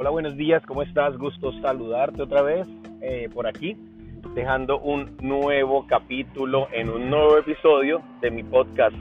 [0.00, 1.18] Hola, buenos días, ¿cómo estás?
[1.18, 2.66] Gusto saludarte otra vez
[3.02, 3.76] eh, por aquí,
[4.34, 8.96] dejando un nuevo capítulo en un nuevo episodio de mi podcast.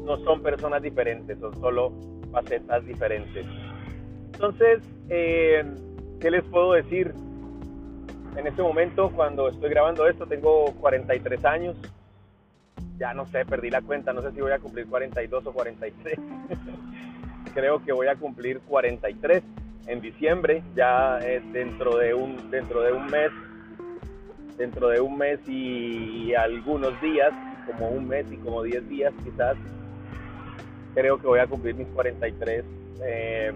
[0.03, 1.93] no son personas diferentes, son solo
[2.31, 3.45] facetas diferentes.
[4.39, 5.65] Entonces, eh,
[6.21, 7.13] ¿qué les puedo decir?
[8.37, 11.75] En este momento, cuando estoy grabando esto, tengo 43 años.
[12.97, 16.17] Ya no sé, perdí la cuenta, no sé si voy a cumplir 42 o 43.
[17.53, 19.43] Creo que voy a cumplir 43
[19.87, 21.17] en diciembre, ya
[21.51, 23.31] dentro de un dentro de un mes,
[24.57, 27.33] dentro de un mes y, algunos días,
[27.67, 29.57] como un mes y como 10 días quizás,
[30.93, 32.63] creo que voy a cumplir mis 43.
[33.03, 33.51] Eh,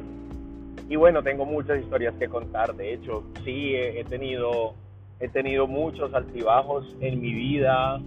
[0.90, 2.76] y bueno, tengo muchas historias que contar.
[2.76, 4.76] De hecho, sí, he, tenido,
[5.20, 8.02] he tenido muchos altibajos en mi vida.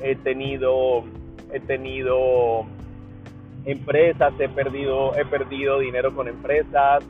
[0.00, 1.04] He tenido,
[1.52, 2.64] he tenido
[3.64, 7.04] empresas, he perdido, he perdido dinero con empresas.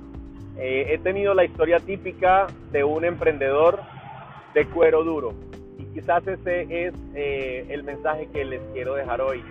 [0.58, 3.80] Eh, he tenido la historia típica de un emprendedor
[4.54, 5.34] de cuero duro.
[5.78, 9.42] Y quizás ese es eh, el mensaje que les quiero dejar hoy.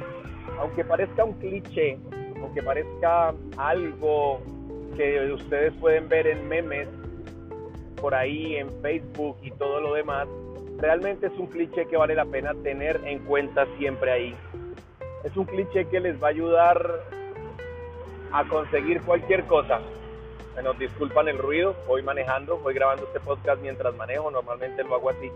[0.60, 2.00] Aunque parezca un cliché,
[2.42, 4.42] aunque parezca algo
[4.96, 6.88] que ustedes pueden ver en memes
[8.02, 10.28] por ahí, en Facebook y todo lo demás,
[10.78, 14.36] realmente es un cliché que vale la pena tener en cuenta siempre ahí.
[15.24, 17.02] Es un cliché que les va a ayudar
[18.32, 19.80] a conseguir cualquier cosa.
[20.54, 25.10] Bueno, disculpan el ruido, voy manejando, voy grabando este podcast mientras manejo, normalmente lo hago
[25.10, 25.32] así.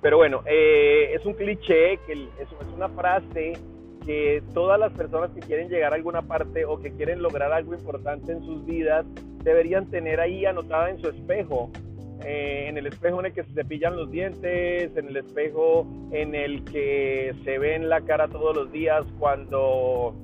[0.00, 3.52] Pero bueno, eh, es un cliché, que es una frase
[4.04, 7.74] que todas las personas que quieren llegar a alguna parte o que quieren lograr algo
[7.74, 9.06] importante en sus vidas
[9.42, 11.70] deberían tener ahí anotada en su espejo.
[12.24, 16.36] Eh, en el espejo en el que se cepillan los dientes, en el espejo en
[16.36, 20.14] el que se ven la cara todos los días cuando,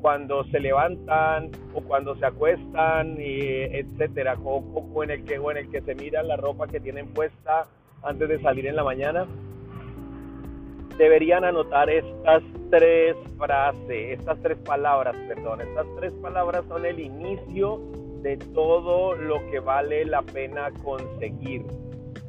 [0.00, 5.58] cuando se levantan o cuando se acuestan, y etcétera, o, en el que, o en
[5.58, 7.68] el que se miran la ropa que tienen puesta
[8.02, 9.26] antes de salir en la mañana
[10.98, 15.60] deberían anotar estas tres frases, estas tres palabras, perdón.
[15.60, 17.80] Estas tres palabras son el inicio
[18.22, 21.64] de todo lo que vale la pena conseguir.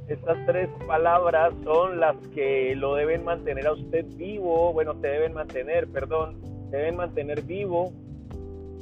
[0.07, 5.33] Estas tres palabras son las que lo deben mantener a usted vivo, bueno, te deben
[5.33, 6.39] mantener, perdón,
[6.71, 7.91] te deben mantener vivo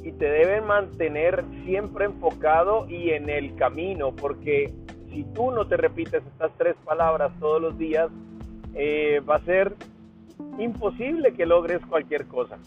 [0.04, 4.72] y te deben mantener siempre enfocado y en el camino, porque
[5.10, 8.08] si tú no te repites estas tres palabras todos los días,
[8.76, 9.74] eh, va a ser
[10.58, 12.58] imposible que logres cualquier cosa.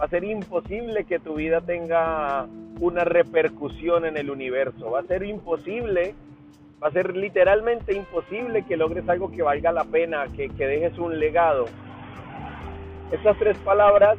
[0.00, 2.46] Va a ser imposible que tu vida tenga
[2.80, 4.90] una repercusión en el universo.
[4.90, 6.14] Va a ser imposible,
[6.82, 10.98] va a ser literalmente imposible que logres algo que valga la pena, que, que dejes
[10.98, 11.66] un legado.
[13.12, 14.18] Estas tres palabras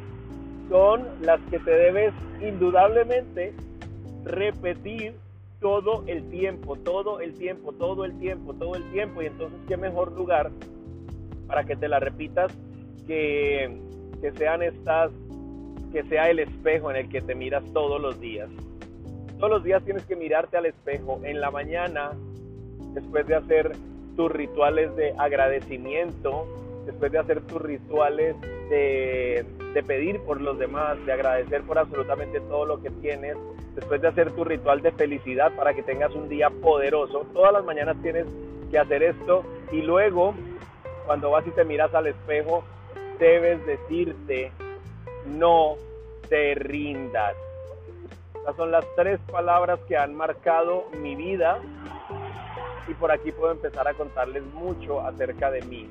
[0.70, 3.52] son las que te debes indudablemente
[4.24, 5.14] repetir
[5.60, 9.22] todo el tiempo, todo el tiempo, todo el tiempo, todo el tiempo.
[9.22, 10.50] Y entonces, ¿qué mejor lugar
[11.46, 12.52] para que te la repitas
[13.06, 13.78] que,
[14.20, 15.10] que sean estas,
[15.92, 18.48] que sea el espejo en el que te miras todos los días.
[19.38, 21.20] Todos los días tienes que mirarte al espejo.
[21.24, 22.12] En la mañana,
[22.94, 23.72] después de hacer
[24.16, 26.46] tus rituales de agradecimiento,
[26.86, 28.36] después de hacer tus rituales
[28.70, 29.44] de,
[29.74, 33.36] de, pedir por los demás, de agradecer por absolutamente todo lo que tienes,
[33.74, 37.64] después de hacer tu ritual de felicidad para que tengas un día poderoso, todas las
[37.64, 38.26] mañanas tienes
[38.70, 40.34] que hacer esto y luego
[41.06, 42.64] cuando vas y te miras al espejo,
[43.18, 44.52] debes decirte,
[45.26, 45.76] no
[46.28, 47.34] te rindas.
[48.34, 51.60] Estas son las tres palabras que han marcado mi vida
[52.88, 55.88] y por aquí puedo empezar a contarles mucho acerca de mí.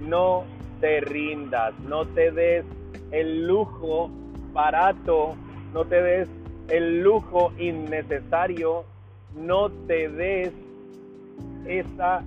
[0.00, 0.44] No
[0.80, 2.64] te rindas, no te des
[3.12, 4.10] el lujo
[4.52, 5.36] barato,
[5.72, 6.28] no te des
[6.68, 8.84] el lujo innecesario,
[9.36, 10.52] no te des
[11.66, 12.24] esa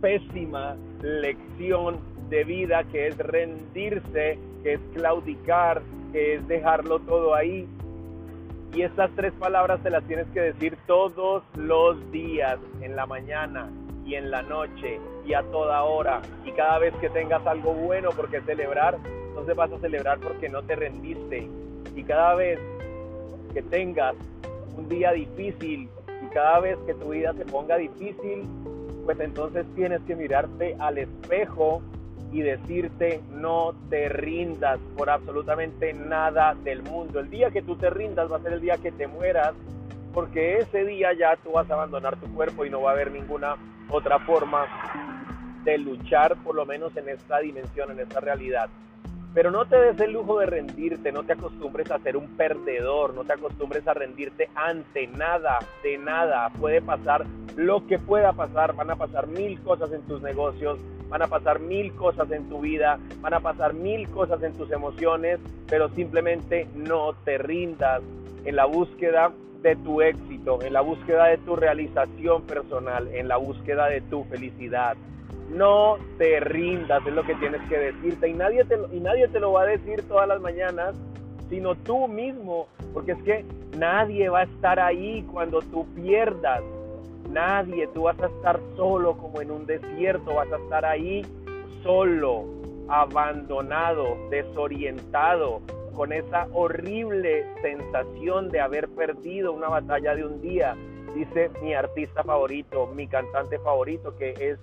[0.00, 1.98] pésima lección
[2.28, 5.82] de vida que es rendirse, que es claudicar,
[6.12, 7.66] que es dejarlo todo ahí.
[8.74, 13.70] Y estas tres palabras te las tienes que decir todos los días, en la mañana
[14.04, 16.20] y en la noche y a toda hora.
[16.44, 20.48] Y cada vez que tengas algo bueno por qué celebrar, entonces vas a celebrar porque
[20.48, 21.48] no te rendiste.
[21.94, 22.58] Y cada vez
[23.54, 24.14] que tengas
[24.76, 25.88] un día difícil
[26.22, 28.44] y cada vez que tu vida se ponga difícil,
[29.06, 31.80] pues entonces tienes que mirarte al espejo
[32.32, 37.20] y decirte no te rindas por absolutamente nada del mundo.
[37.20, 39.54] El día que tú te rindas va a ser el día que te mueras,
[40.12, 43.12] porque ese día ya tú vas a abandonar tu cuerpo y no va a haber
[43.12, 43.54] ninguna
[43.88, 44.66] otra forma
[45.62, 48.68] de luchar, por lo menos en esta dimensión, en esta realidad.
[49.36, 53.12] Pero no te des el lujo de rendirte, no te acostumbres a ser un perdedor,
[53.12, 56.48] no te acostumbres a rendirte ante nada, de nada.
[56.58, 60.78] Puede pasar lo que pueda pasar, van a pasar mil cosas en tus negocios,
[61.10, 64.70] van a pasar mil cosas en tu vida, van a pasar mil cosas en tus
[64.72, 65.38] emociones,
[65.68, 68.00] pero simplemente no te rindas
[68.46, 73.36] en la búsqueda de tu éxito, en la búsqueda de tu realización personal, en la
[73.36, 74.96] búsqueda de tu felicidad.
[75.50, 78.28] No te rindas, es lo que tienes que decirte.
[78.28, 80.94] Y nadie te, y nadie te lo va a decir todas las mañanas,
[81.48, 82.66] sino tú mismo.
[82.92, 83.44] Porque es que
[83.76, 86.62] nadie va a estar ahí cuando tú pierdas.
[87.30, 91.22] Nadie, tú vas a estar solo como en un desierto, vas a estar ahí
[91.82, 92.44] solo,
[92.88, 95.60] abandonado, desorientado,
[95.94, 100.76] con esa horrible sensación de haber perdido una batalla de un día.
[101.14, 104.58] Dice mi artista favorito, mi cantante favorito, que es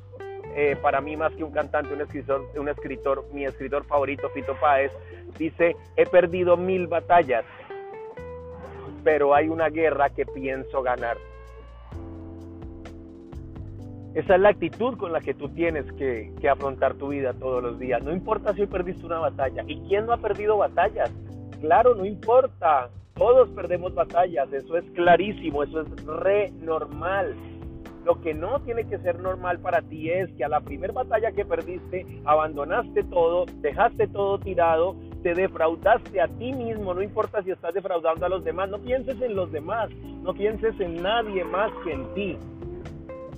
[0.56, 4.56] eh, para mí más que un cantante, un escritor, un escritor, mi escritor favorito, Fito
[4.60, 4.92] Páez,
[5.38, 7.44] dice, he perdido mil batallas,
[9.04, 11.18] pero hay una guerra que pienso ganar.
[14.14, 17.64] Esa es la actitud con la que tú tienes que, que, afrontar tu vida todos
[17.64, 18.04] los días.
[18.04, 19.64] No importa si hoy perdiste una batalla.
[19.66, 21.12] ¿Y quién no ha perdido batallas?
[21.62, 22.90] Claro, no importa.
[23.16, 24.54] Todos perdemos batallas.
[24.54, 25.64] Eso es clarísimo.
[25.64, 27.36] Eso es re normal.
[28.06, 31.32] Lo que no tiene que ser normal para ti es que a la primera batalla
[31.32, 37.52] que perdiste, abandonaste todo, dejaste todo tirado, te defraudaste a ti mismo, no importa si
[37.52, 39.90] estás defraudando a los demás, no pienses en los demás,
[40.22, 42.38] no pienses en nadie más que en ti.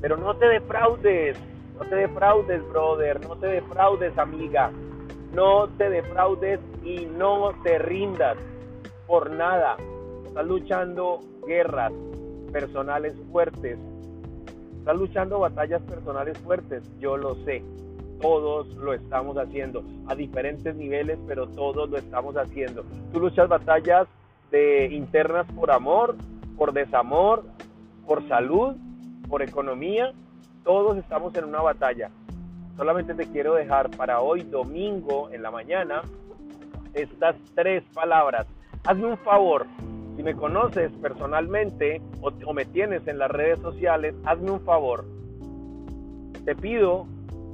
[0.02, 1.38] Pero no te defraudes,
[1.80, 4.72] no te defraudes, brother, no te defraudes, amiga,
[5.32, 8.38] no te defraudes y no te rindas
[9.06, 9.78] por nada.
[10.26, 11.94] Estás luchando guerras
[12.52, 13.78] personales fuertes
[14.86, 17.64] Estás luchando batallas personales fuertes, yo lo sé.
[18.22, 22.86] Todos lo estamos haciendo a diferentes niveles, pero todos lo estamos haciendo.
[23.12, 24.08] Tú luchas batallas
[24.52, 26.16] de internas por amor,
[26.56, 27.44] por desamor,
[28.06, 28.76] por salud,
[29.28, 30.14] por economía.
[30.64, 32.12] Todos estamos en una batalla.
[32.78, 36.04] Solamente te quiero dejar para hoy domingo en la mañana
[36.94, 38.46] estas tres palabras.
[38.86, 39.66] Hazme un favor,
[40.16, 45.06] si me conoces personalmente o, me tienes en las redes sociales, hazme un favor.
[46.46, 47.06] Te pido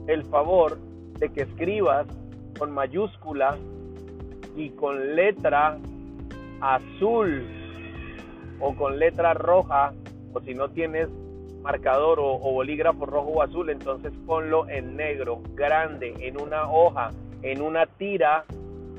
[0.07, 0.77] el favor
[1.19, 2.07] de que escribas
[2.57, 3.57] con mayúscula
[4.55, 5.77] y con letra
[6.59, 7.47] azul
[8.59, 9.93] o con letra roja
[10.33, 11.09] o si no tienes
[11.63, 17.11] marcador o, o, bolígrafo rojo o azul, entonces ponlo en negro, grande, en una hoja,
[17.43, 18.45] en una tira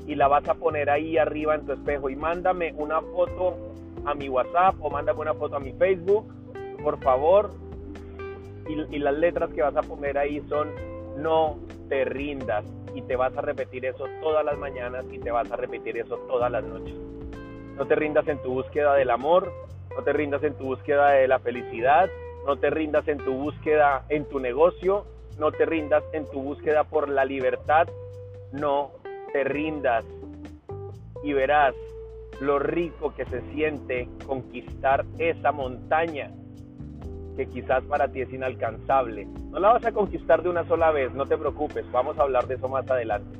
[0.07, 3.55] y la vas a poner ahí arriba en tu espejo y mándame una foto
[4.05, 6.25] a mi WhatsApp o mándame una foto a mi Facebook,
[6.81, 7.51] por favor.
[8.67, 10.69] Y, las letras que vas a poner ahí son
[11.17, 12.63] no te rindas
[12.95, 16.17] y te vas a repetir eso todas las mañanas y te vas a repetir eso
[16.27, 16.95] todas las noches.
[17.75, 19.51] No te rindas en tu búsqueda del amor,
[19.95, 22.09] no te rindas en tu búsqueda de la felicidad,
[22.45, 25.05] no te rindas en tu búsqueda en tu negocio,
[25.37, 27.87] no te rindas en tu búsqueda por la libertad,
[28.53, 28.91] no
[29.33, 30.05] te rindas
[31.23, 31.75] y verás
[32.39, 36.31] lo rico que se siente conquistar esa montaña.
[37.35, 39.25] que quizás para ti es inalcanzable.
[39.49, 42.45] No la vas a conquistar de una sola vez, no te preocupes, vamos a hablar
[42.45, 43.39] de eso más adelante.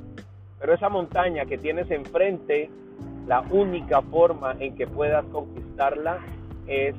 [0.60, 2.72] Pero esa montaña que tienes enfrente,
[3.28, 6.18] la única forma en que puedas conquistarla
[6.66, 6.96] es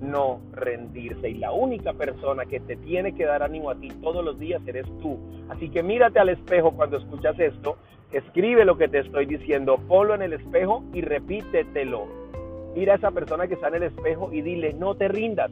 [0.00, 1.28] no rendirse.
[1.28, 4.62] Y la única persona que te tiene que dar ánimo a ti todos los días
[4.66, 5.18] eres tú.
[5.50, 7.76] Así que mírate al espejo cuando escuchas esto,
[8.12, 12.06] escribe lo que te estoy diciendo, ponlo en el espejo y repítetelo.
[12.74, 15.50] Mira a esa persona que está en el espejo y dile, no te rindas.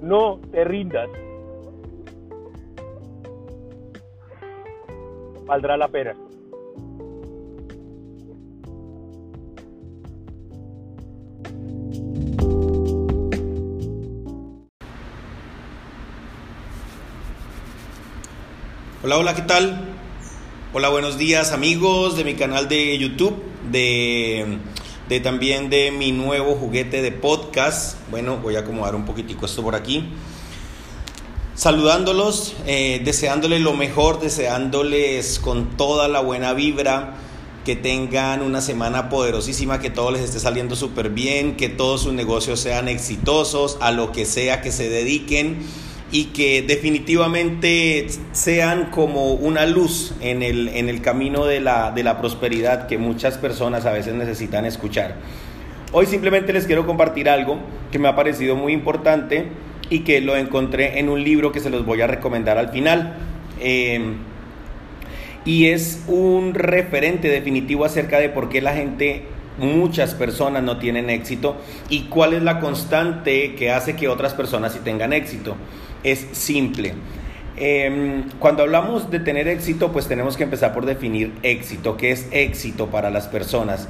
[0.00, 1.10] No te rindas.
[5.46, 6.14] Valdrá la pena.
[19.02, 19.80] Hola, hola, ¿qué tal?
[20.74, 23.34] Hola, buenos días amigos de mi canal de YouTube,
[23.70, 24.58] de,
[25.08, 27.96] de, también de mi nuevo juguete de podcast.
[28.10, 30.04] Bueno, voy a acomodar un poquitico esto por aquí.
[31.54, 37.14] Saludándolos, eh, deseándoles lo mejor, deseándoles con toda la buena vibra,
[37.64, 42.12] que tengan una semana poderosísima, que todo les esté saliendo súper bien, que todos sus
[42.12, 45.64] negocios sean exitosos, a lo que sea que se dediquen
[46.12, 52.02] y que definitivamente sean como una luz en el, en el camino de la, de
[52.02, 55.16] la prosperidad que muchas personas a veces necesitan escuchar.
[55.92, 57.58] Hoy simplemente les quiero compartir algo
[57.92, 59.46] que me ha parecido muy importante
[59.88, 63.14] y que lo encontré en un libro que se los voy a recomendar al final.
[63.60, 64.14] Em,
[65.44, 69.24] y es un referente definitivo acerca de por qué la gente,
[69.58, 71.56] muchas personas no tienen éxito
[71.88, 75.56] y cuál es la constante que hace que otras personas sí tengan éxito
[76.04, 76.94] es simple.
[77.56, 81.96] Em, cuando hablamos de tener éxito, pues tenemos que empezar por definir éxito.
[81.96, 83.88] ¿Qué es éxito para las personas?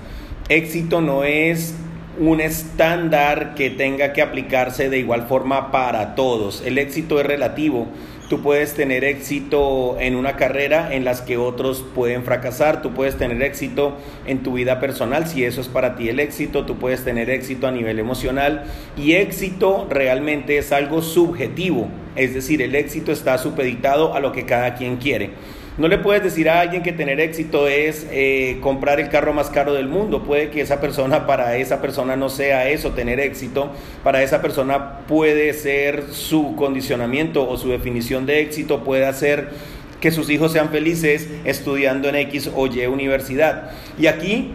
[0.48, 1.74] Éxito no es
[2.18, 6.62] un estándar que tenga que aplicarse de igual forma para todos.
[6.66, 7.86] El éxito es relativo
[8.30, 12.80] Tú puedes tener éxito en una carrera en las que otros pueden fracasar.
[12.80, 16.64] Tú puedes tener éxito en tu vida personal, si eso es para ti el éxito.
[16.64, 18.66] Tú puedes tener éxito a nivel emocional.
[18.96, 21.88] Y éxito realmente es algo subjetivo.
[22.14, 25.30] Es decir, el éxito está supeditado a lo que cada quien quiere.
[25.78, 29.50] No le puedes decir a alguien que tener éxito es eh, comprar el carro más
[29.50, 30.24] caro del mundo.
[30.24, 33.70] Puede que esa persona, para esa persona no sea eso, tener éxito.
[34.02, 39.50] Para esa persona puede ser su condicionamiento o su definición de éxito, puede hacer
[40.00, 43.70] que sus hijos sean felices estudiando en X o Y universidad.
[43.98, 44.52] Y aquí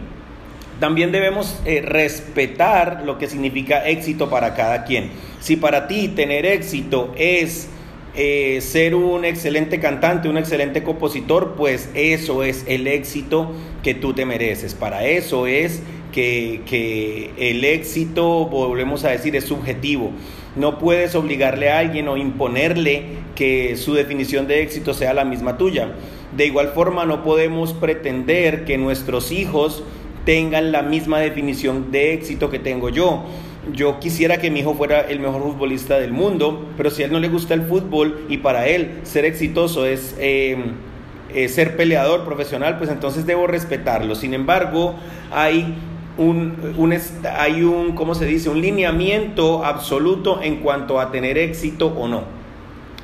[0.80, 5.10] también debemos eh, respetar lo que significa éxito para cada quien.
[5.40, 7.68] Si para ti tener éxito es
[8.16, 14.14] eh, ser un excelente cantante, un excelente compositor, pues eso es el éxito que tú
[14.14, 14.74] te mereces.
[14.74, 15.82] Para eso es
[16.12, 20.12] que, que el éxito, volvemos a decir, es subjetivo.
[20.56, 23.02] No puedes obligarle a alguien o imponerle
[23.34, 25.92] que su definición de éxito sea la misma tuya.
[26.36, 29.84] De igual forma, no podemos pretender que nuestros hijos
[30.24, 33.24] tengan la misma definición de éxito que tengo yo
[33.72, 37.12] yo quisiera que mi hijo fuera el mejor futbolista del mundo, pero si a él
[37.12, 40.74] no le gusta el fútbol y para él ser exitoso es em,
[41.34, 44.14] eh, ser peleador profesional, pues entonces debo respetarlo.
[44.14, 44.94] Sin embargo,
[45.32, 45.74] hay
[46.16, 46.54] un,
[47.38, 48.48] hay un, ¿cómo se dice?
[48.48, 52.24] Un lineamiento absoluto en cuanto a tener éxito o no.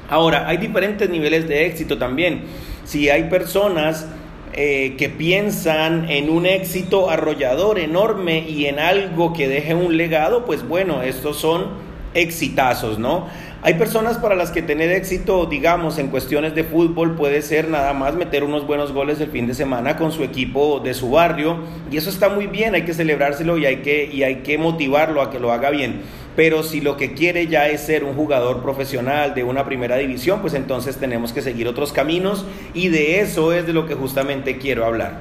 [0.08, 2.42] Ahora, hay diferentes niveles de éxito también.
[2.84, 4.06] Si hay personas
[4.54, 10.44] eh, que piensan en un éxito arrollador enorme y en algo que deje un legado,
[10.44, 11.68] pues bueno, estos son
[12.14, 13.28] exitazos, ¿no?
[13.64, 17.92] Hay personas para las que tener éxito, digamos, en cuestiones de fútbol puede ser nada
[17.92, 21.58] más meter unos buenos goles el fin de semana con su equipo de su barrio
[21.88, 25.22] y eso está muy bien, hay que celebrárselo y hay que, y hay que motivarlo
[25.22, 26.02] a que lo haga bien.
[26.34, 30.40] Pero si lo que quiere ya es ser un jugador profesional de una primera división,
[30.40, 34.56] pues entonces tenemos que seguir otros caminos y de eso es de lo que justamente
[34.56, 35.20] quiero hablar.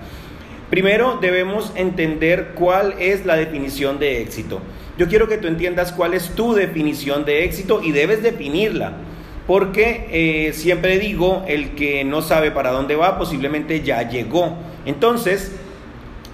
[0.70, 4.62] Primero debemos entender cuál es la definición de éxito.
[4.98, 8.94] Yo quiero que tú entiendas cuál es tu definición de éxito y debes definirla.
[9.48, 14.56] Porque eh, siempre digo, el que no sabe para dónde va posiblemente ya llegó.
[14.86, 15.52] Entonces,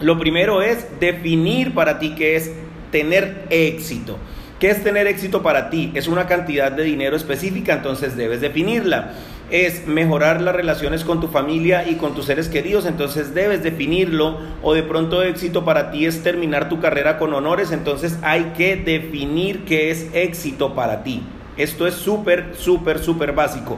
[0.02, 2.52] lo primero es definir para ti qué es
[2.92, 4.18] tener éxito.
[4.60, 5.92] ¿Qué es tener éxito para ti?
[5.94, 9.12] Es una cantidad de dinero específica, entonces debes definirla.
[9.52, 14.40] Es mejorar las relaciones con tu familia y con tus seres queridos, entonces debes definirlo.
[14.64, 18.76] O de pronto éxito para ti es terminar tu carrera con honores, entonces hay que
[18.78, 21.22] definir qué es éxito para ti.
[21.56, 23.78] Esto es súper, súper, súper básico.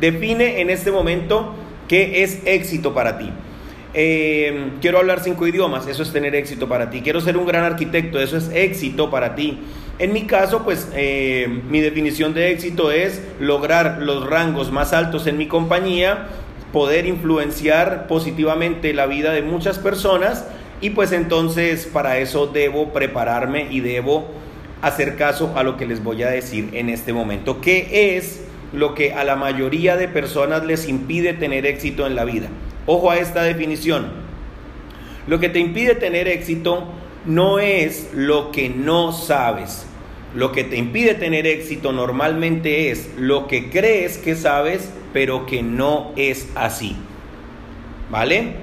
[0.00, 1.54] Define en este momento
[1.86, 3.30] qué es éxito para ti.
[4.00, 7.00] Eh, quiero hablar cinco idiomas, eso es tener éxito para ti.
[7.00, 9.58] Quiero ser un gran arquitecto, eso es éxito para ti.
[9.98, 15.26] En mi caso, pues eh, mi definición de éxito es lograr los rangos más altos
[15.26, 16.28] en mi compañía,
[16.72, 20.46] poder influenciar positivamente la vida de muchas personas
[20.80, 24.28] y pues entonces para eso debo prepararme y debo
[24.80, 27.60] hacer caso a lo que les voy a decir en este momento.
[27.60, 32.24] ¿Qué es lo que a la mayoría de personas les impide tener éxito en la
[32.24, 32.48] vida?
[32.90, 34.06] Ojo a esta definición.
[35.26, 36.84] Lo que te impide tener éxito
[37.26, 39.84] no es lo que no sabes.
[40.34, 45.62] Lo que te impide tener éxito normalmente es lo que crees que sabes, pero que
[45.62, 46.96] no es así.
[48.10, 48.54] ¿Vale?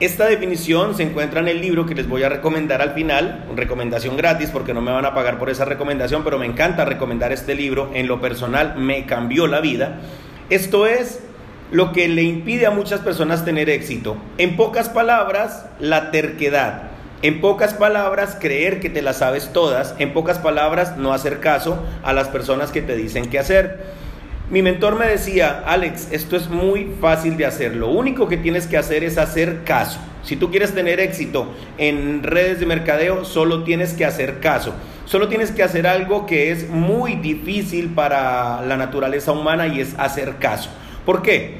[0.00, 4.16] Esta definición se encuentra en el libro que les voy a recomendar al final, recomendación
[4.16, 7.54] gratis porque no me van a pagar por esa recomendación, pero me encanta recomendar este
[7.54, 10.00] libro, en lo personal me cambió la vida.
[10.48, 11.25] Esto es
[11.70, 14.16] lo que le impide a muchas personas tener éxito.
[14.38, 16.82] En pocas palabras, la terquedad.
[17.22, 19.94] En pocas palabras, creer que te las sabes todas.
[19.98, 24.06] En pocas palabras, no hacer caso a las personas que te dicen qué hacer.
[24.48, 27.74] Mi mentor me decía, Alex, esto es muy fácil de hacer.
[27.74, 29.98] Lo único que tienes que hacer es hacer caso.
[30.22, 34.72] Si tú quieres tener éxito en redes de mercadeo, solo tienes que hacer caso.
[35.04, 39.94] Solo tienes que hacer algo que es muy difícil para la naturaleza humana y es
[39.98, 40.70] hacer caso.
[41.06, 41.54] ¿Por qué?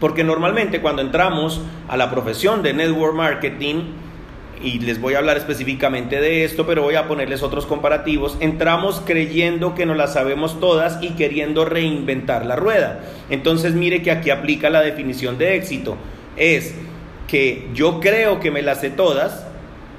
[0.00, 3.84] Porque normalmente cuando entramos a la profesión de network marketing,
[4.62, 9.02] y les voy a hablar específicamente de esto, pero voy a ponerles otros comparativos, entramos
[9.04, 13.00] creyendo que nos las sabemos todas y queriendo reinventar la rueda.
[13.30, 15.96] Entonces mire que aquí aplica la definición de éxito.
[16.36, 16.74] Es
[17.28, 19.46] que yo creo que me las sé todas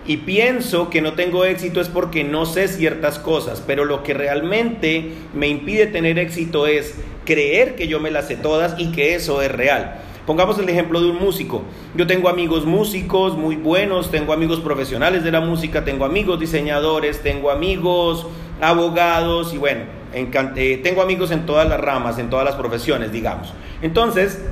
[0.07, 4.13] y pienso que no tengo éxito es porque no sé ciertas cosas, pero lo que
[4.13, 9.15] realmente me impide tener éxito es creer que yo me las sé todas y que
[9.15, 10.01] eso es real.
[10.25, 11.63] Pongamos el ejemplo de un músico.
[11.93, 17.21] Yo tengo amigos músicos muy buenos, tengo amigos profesionales de la música, tengo amigos diseñadores,
[17.21, 18.25] tengo amigos
[18.59, 19.83] abogados y bueno,
[20.13, 23.53] eh, tengo amigos en todas las ramas, en todas las profesiones, digamos.
[23.81, 24.43] Entonces,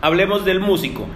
[0.00, 1.06] hablemos del músico.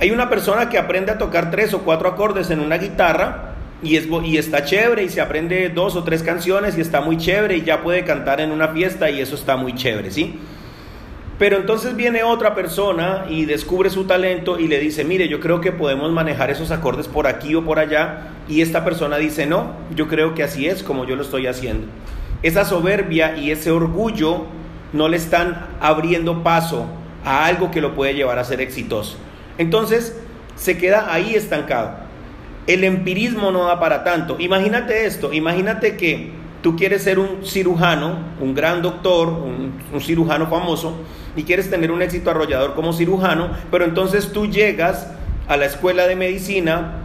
[0.00, 3.53] Hay una persona que aprende a tocar tres o cuatro acordes en una guitarra
[3.84, 7.16] y, es, y está chévere y se aprende dos o tres canciones y está muy
[7.16, 10.38] chévere y ya puede cantar en una fiesta y eso está muy chévere, ¿sí?
[11.38, 15.60] Pero entonces viene otra persona y descubre su talento y le dice, mire, yo creo
[15.60, 18.28] que podemos manejar esos acordes por aquí o por allá.
[18.48, 21.88] Y esta persona dice, no, yo creo que así es como yo lo estoy haciendo.
[22.42, 24.44] Esa soberbia y ese orgullo
[24.92, 26.86] no le están abriendo paso
[27.24, 29.16] a algo que lo puede llevar a ser exitoso.
[29.58, 30.16] Entonces
[30.54, 32.03] se queda ahí estancado.
[32.66, 34.36] El empirismo no da para tanto.
[34.38, 36.30] Imagínate esto, imagínate que
[36.64, 40.96] tú quieres ser un cirujano, un gran doctor, un, cirujano famoso,
[41.36, 45.08] y quieres tener un éxito arrollador como cirujano, pero entonces tú llegas
[45.46, 47.00] a la escuela de medicina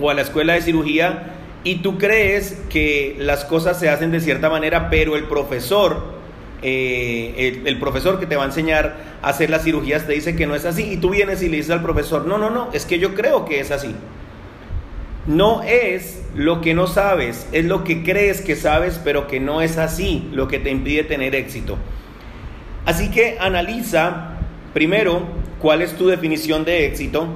[0.00, 4.18] o a la escuela de cirugía y tú crees que las cosas se hacen de
[4.18, 6.14] cierta manera, pero el profesor,
[6.62, 10.48] eh, el, profesor que te va a enseñar a hacer las cirugías te dice que
[10.48, 12.86] no es así y tú vienes y le dices al profesor, no, no, no, es
[12.86, 13.94] que yo creo que es así.
[15.26, 19.60] No es lo que no sabes, es lo que crees que sabes, pero que no
[19.60, 21.76] es así lo que te impide tener éxito.
[22.86, 24.38] Así que analiza
[24.72, 25.22] primero
[25.60, 27.28] cuál es tu definición de éxito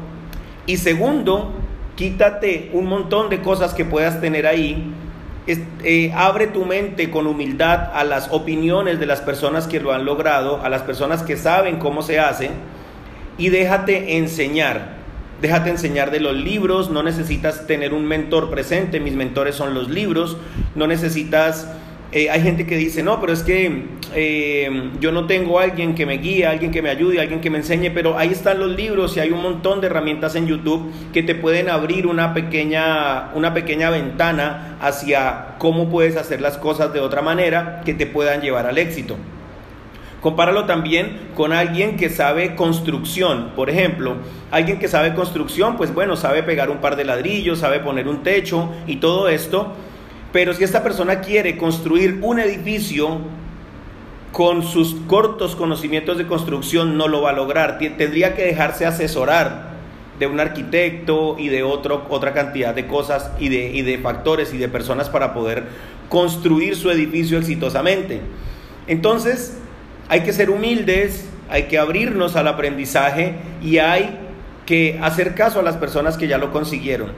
[0.66, 1.52] y segundo,
[1.94, 4.92] quítate un montón de cosas que puedas tener ahí.
[5.46, 10.06] Eh, abre tu mente con humildad a las opiniones de las personas que lo han
[10.06, 12.50] logrado, a las personas que saben cómo se hace
[13.36, 15.03] y déjate enseñar.
[15.44, 19.90] Déjate enseñar de los libros, no necesitas tener un mentor presente, mis mentores son los
[19.90, 20.38] libros,
[20.74, 21.68] no necesitas
[22.12, 23.82] eh, hay gente que dice, no, pero es que
[24.14, 27.58] eh, yo no tengo alguien que me guíe, alguien que me ayude, alguien que me
[27.58, 31.22] enseñe, pero ahí están los libros y hay un montón de herramientas en YouTube que
[31.22, 37.00] te pueden abrir una pequeña, una pequeña ventana hacia cómo puedes hacer las cosas de
[37.00, 39.18] otra manera que te puedan llevar al éxito.
[40.24, 43.52] Compáralo también con alguien que sabe construcción.
[43.54, 44.16] Por ejemplo,
[44.50, 48.24] alguien que sabe construcción, pues bueno, sabe pegar un par de ladrillos, sabe poner un
[48.24, 49.74] techo y todo esto
[50.34, 53.18] pero si esta persona quiere construir un edificio
[54.32, 57.78] con sus cortos conocimientos de construcción, no lo va a lograr.
[57.78, 59.68] Tendría que dejarse asesorar
[60.18, 64.58] de un arquitecto y de otra cantidad de cosas y de, y de factores y
[64.58, 65.68] de personas para poder
[66.08, 68.20] construir su edificio exitosamente.
[68.88, 69.62] Entonces,
[70.08, 74.18] hay que ser humildes, hay que abrirnos al aprendizaje y hay
[74.66, 77.12] que hacer caso a las personas que ya lo consiguieron.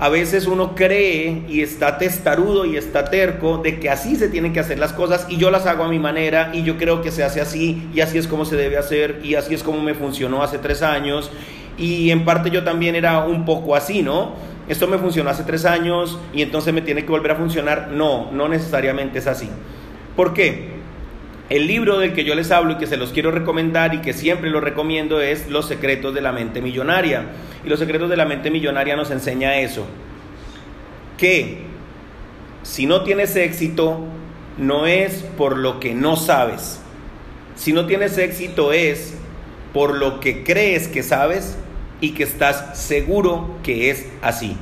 [0.00, 4.52] a veces uno cree y está testarudo y está terco de que así se tienen
[4.52, 7.12] que hacer las cosas y yo las hago a mi manera y yo creo que
[7.12, 9.94] se hace así y así es como se debe hacer y así es como me
[9.94, 11.30] funcionó hace tres años
[11.78, 14.32] y en parte yo también era un poco así, ¿no?
[14.68, 17.88] Esto me funcionó hace tres años y entonces me tiene que volver a funcionar.
[17.92, 19.48] No, no necesariamente es así.
[20.16, 20.70] ¿Por qué?
[21.50, 24.14] El libro del que yo les hablo y que se los quiero recomendar y que
[24.14, 27.26] siempre lo recomiendo es Los secretos de la mente millonaria.
[27.64, 29.86] Y los secretos de la mente millonaria nos enseña eso.
[31.18, 31.58] Que
[32.62, 34.00] si no tienes éxito,
[34.56, 36.80] no es por lo que no sabes.
[37.56, 39.14] Si no tienes éxito es
[39.72, 41.58] por lo que crees que sabes
[42.00, 44.56] y que estás seguro que es así.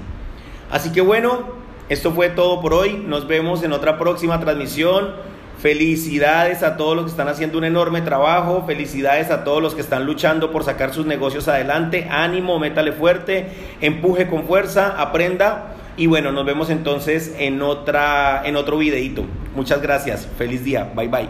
[0.70, 1.48] Así que bueno,
[1.88, 2.94] esto fue todo por hoy.
[2.94, 5.14] Nos vemos en otra próxima transmisión.
[5.62, 9.80] Felicidades a todos los que están haciendo un enorme trabajo, felicidades a todos los que
[9.80, 12.08] están luchando por sacar sus negocios adelante.
[12.10, 13.46] Ánimo, métale fuerte,
[13.80, 19.24] empuje con fuerza, aprenda y bueno, nos vemos entonces en otra en otro videito.
[19.54, 20.26] Muchas gracias.
[20.36, 20.90] Feliz día.
[20.96, 21.28] Bye bye.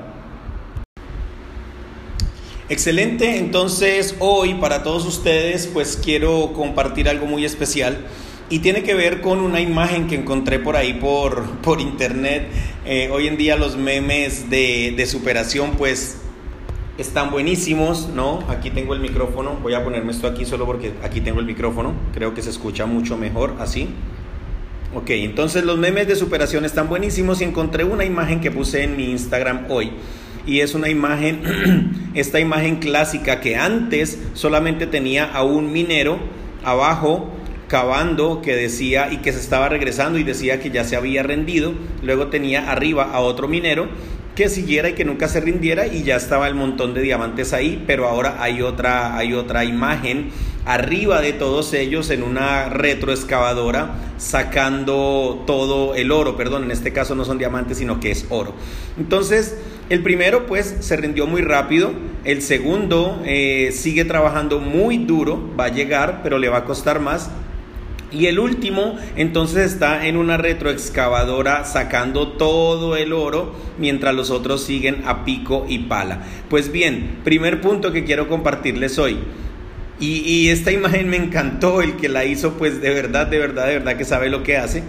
[2.70, 7.98] Excelente, entonces hoy para todos ustedes pues quiero compartir algo muy especial
[8.52, 12.48] y tiene que ver con una imagen que encontré por ahí por, por internet.
[12.84, 16.18] Eh, hoy en día los memes de, de superación pues
[16.98, 18.44] están buenísimos, ¿no?
[18.50, 21.94] Aquí tengo el micrófono, voy a ponerme esto aquí solo porque aquí tengo el micrófono,
[22.12, 23.88] creo que se escucha mucho mejor así.
[24.94, 28.98] Ok, entonces los memes de superación están buenísimos y encontré una imagen que puse en
[28.98, 29.92] mi Instagram hoy.
[30.46, 36.18] Y es una imagen, esta imagen clásica que antes solamente tenía a un minero
[36.62, 37.32] abajo
[37.72, 41.72] cavando que decía y que se estaba regresando y decía que ya se había rendido.
[42.02, 43.88] Luego tenía arriba a otro minero
[44.34, 47.82] que siguiera y que nunca se rindiera y ya estaba el montón de diamantes ahí,
[47.86, 50.32] pero ahora hay otra, hay otra imagen
[50.66, 57.14] arriba de todos ellos en una retroexcavadora sacando todo el oro, perdón, en este caso
[57.14, 58.52] no son diamantes sino que es oro.
[58.98, 59.56] Entonces,
[59.88, 61.92] el primero pues se rindió muy rápido,
[62.24, 67.00] el segundo eh, sigue trabajando muy duro, va a llegar, pero le va a costar
[67.00, 67.30] más,
[68.12, 74.64] y el último entonces está en una retroexcavadora sacando todo el oro mientras los otros
[74.64, 76.22] siguen a pico y pala.
[76.48, 79.18] Pues bien, primer punto que quiero compartirles hoy.
[79.98, 83.66] Y, y esta imagen me encantó, el que la hizo pues de verdad, de verdad,
[83.66, 84.82] de verdad que sabe lo que hace.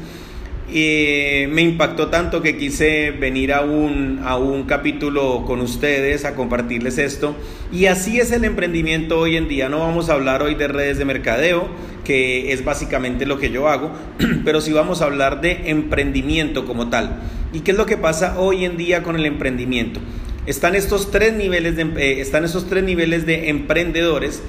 [0.72, 6.36] Y me impactó tanto que quise venir a un, a un capítulo con ustedes a
[6.36, 7.36] compartirles esto.
[7.72, 9.70] Y así es el emprendimiento hoy en día.
[9.70, 11.68] No vamos a hablar hoy de redes de mercadeo,
[12.04, 13.92] que es básicamente lo que yo hago,
[14.46, 17.20] pero sí vamos a hablar de emprendimiento como tal.
[17.54, 20.00] ¿Y qué es lo que pasa hoy en día con el emprendimiento?
[20.46, 24.42] Están estos tres niveles eh, están estos tres niveles de emprendedores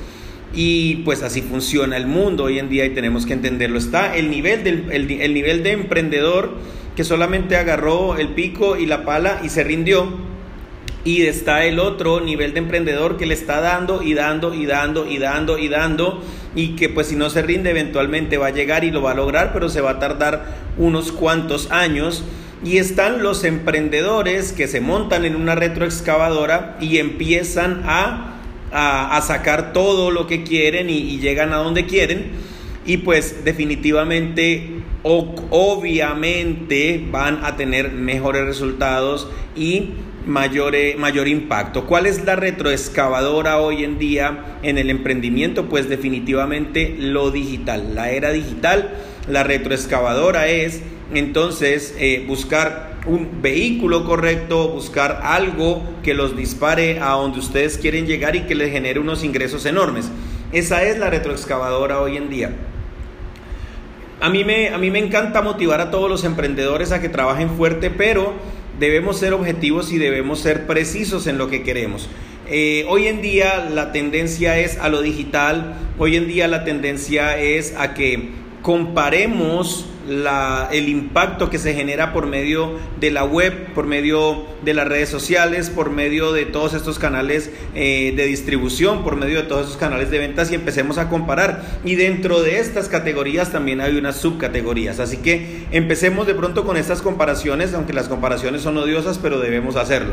[0.55, 3.79] y pues así funciona el mundo hoy en día y tenemos que entenderlo.
[3.79, 6.55] Está el nivel, del, el, nivel de emprendedor
[6.95, 10.35] que solamente agarró el pico y la pala y se rindió.
[11.05, 15.07] Y está el otro nivel de emprendedor que le está dando y dando y dando
[15.07, 16.23] y dando y dando
[16.55, 19.14] y que pues si no se rinde eventualmente va a llegar y lo va a
[19.14, 22.25] lograr, pero se va a tardar unos cuantos años.
[22.64, 28.34] Y están los emprendedores que se montan en una retroexcavadora y empiezan a
[28.75, 32.33] a, sacar todo lo que quieren y, llegan a donde quieren.
[32.85, 34.69] Y pues definitivamente,
[35.03, 39.91] obviamente van a tener mejores resultados y
[40.27, 41.87] mayor, mayor impacto.
[41.87, 45.67] ¿Cuál es la retroexcavadora hoy en día en el emprendimiento?
[45.67, 48.93] Pues definitivamente lo digital, la era digital.
[49.29, 50.83] La retroexcavadora es
[51.15, 58.07] entonces eh, buscar un vehículo correcto, buscar algo que los dispare a donde ustedes quieren
[58.07, 60.11] llegar y que les genere unos ingresos enormes.
[60.53, 62.51] Esa es la retroexcavadora hoy en día.
[64.21, 67.51] A mí, me, a mí me encanta motivar a todos los emprendedores a que trabajen
[67.51, 68.33] fuerte, pero
[68.79, 72.09] debemos ser objetivos y debemos ser precisos en lo que queremos.
[72.49, 77.38] Eh, hoy en día la tendencia es a lo digital, hoy en día la tendencia
[77.38, 78.31] es a que
[78.62, 84.87] comparemos el impacto que se genera por medio de la web, por medio de las
[84.87, 89.62] redes sociales, por medio de todos estos canales eh, de distribución, por medio de todos
[89.62, 91.62] estos canales de ventas y empecemos a comparar.
[91.85, 95.01] Y dentro de estas categorías también hay unas subcategorías.
[95.01, 99.77] Así que empecemos de pronto con estas comparaciones, aunque las comparaciones son odiosas, pero debemos
[99.77, 100.12] hacerlo.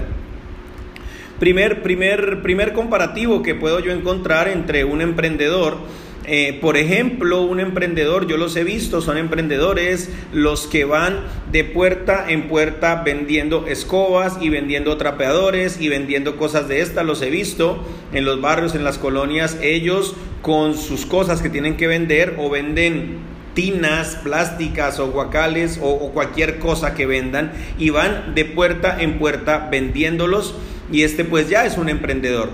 [1.39, 5.77] Primer, primer, primer comparativo que puedo yo encontrar entre un emprendedor
[6.25, 11.63] eh, por ejemplo, un emprendedor, yo los he visto, son emprendedores los que van de
[11.63, 17.29] puerta en puerta vendiendo escobas y vendiendo trapeadores y vendiendo cosas de estas, los he
[17.29, 22.35] visto en los barrios, en las colonias, ellos con sus cosas que tienen que vender
[22.37, 23.19] o venden
[23.53, 29.67] tinas plásticas o guacales o, cualquier cosa que vendan y van de puerta en puerta
[29.71, 30.55] vendiéndolos
[30.91, 32.49] y este pues ya es un emprendedor.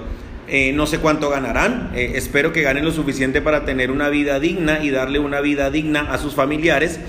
[0.49, 4.39] Eh, no sé cuánto ganarán, eh, espero que ganen lo suficiente para tener una vida
[4.39, 7.01] digna y darle una vida digna a sus familiares,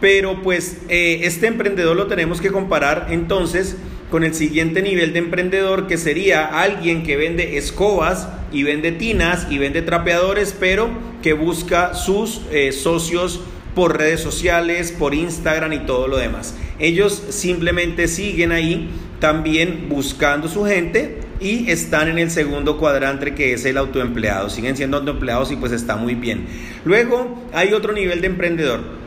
[0.00, 3.76] pero pues eh, este emprendedor lo tenemos que comparar entonces
[4.10, 9.46] con el siguiente nivel de emprendedor que sería alguien que vende escobas y vende tinas
[9.50, 10.88] y vende trapeadores, pero
[11.22, 12.40] que busca sus
[12.72, 13.42] socios
[13.74, 16.54] por redes sociales, por Instagram y todo lo demás.
[16.78, 23.52] Ellos simplemente siguen ahí también buscando su gente y están en el segundo cuadrante que
[23.52, 24.48] es el autoempleado.
[24.50, 26.46] Siguen siendo autoempleados y pues está muy bien.
[26.84, 29.02] Luego hay otro nivel de emprendedor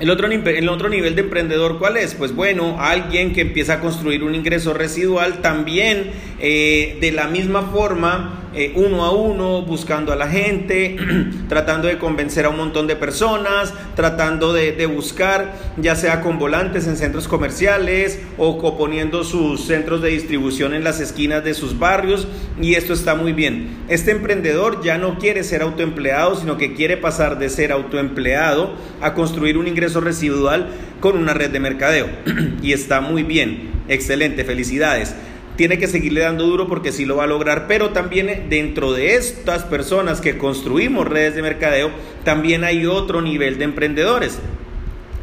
[0.00, 2.14] el otro, el otro nivel de emprendedor, ¿cuál es?
[2.14, 7.64] Pues bueno, alguien que empieza a construir un ingreso residual también eh, de la misma
[7.64, 10.96] forma eh, uno a uno, buscando a la gente,
[11.48, 16.86] tratando de convencer a un montón de personas, tratando de, buscar, ya sea con volantes
[16.88, 22.26] en centros comerciales o, poniendo sus centros de distribución en las esquinas de sus barrios.
[22.60, 23.68] Y esto está muy bien.
[23.88, 29.14] Este emprendedor ya no quiere ser autoempleado, sino que quiere pasar de ser autoempleado a
[29.14, 32.08] construir un ingreso residual con una red de mercadeo.
[32.62, 33.70] y está muy bien.
[33.88, 35.14] Excelente, felicidades
[35.56, 39.14] tiene que seguirle dando duro porque sí lo va a lograr, pero también dentro de
[39.16, 41.90] estas personas que construimos redes de mercadeo,
[42.24, 44.38] también hay otro nivel de emprendedores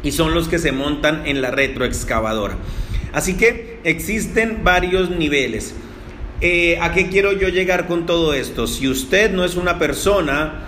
[0.02, 2.56] y son los que se montan en la retroexcavadora.
[3.12, 5.74] Así que existen varios niveles.
[6.40, 8.66] Eh, ¿A qué quiero yo llegar con todo esto?
[8.66, 10.67] Si usted no es una persona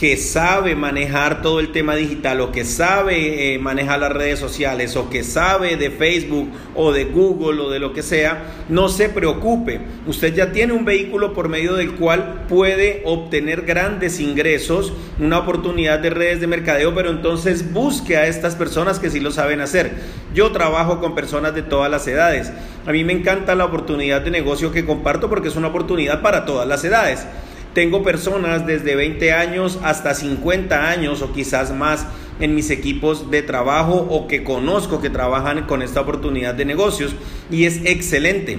[0.00, 4.96] que sabe manejar todo el tema digital o que sabe eh, manejar las redes sociales
[4.96, 9.10] o que sabe de Facebook o de Google o de lo que sea, no se
[9.10, 9.82] preocupe.
[10.06, 15.98] Usted ya tiene un vehículo por medio del cual puede obtener grandes ingresos, una oportunidad
[15.98, 19.92] de redes de mercadeo, pero entonces busque a estas personas que sí lo saben hacer.
[20.32, 22.50] Yo trabajo con personas de todas las edades.
[22.86, 26.46] A mí me encanta la oportunidad de negocio que comparto porque es una oportunidad para
[26.46, 27.26] todas las edades.
[27.74, 32.06] Tengo personas desde 20 años hasta 50 años o quizás más
[32.40, 37.14] en mis equipos de trabajo o que conozco que trabajan con esta oportunidad de negocios
[37.50, 38.58] y es excelente.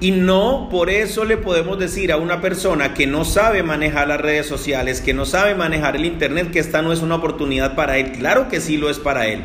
[0.00, 4.20] Y no por eso le podemos decir a una persona que no sabe manejar las
[4.20, 7.98] redes sociales, que no sabe manejar el Internet, que esta no es una oportunidad para
[7.98, 8.12] él.
[8.12, 9.44] Claro que sí lo es para él.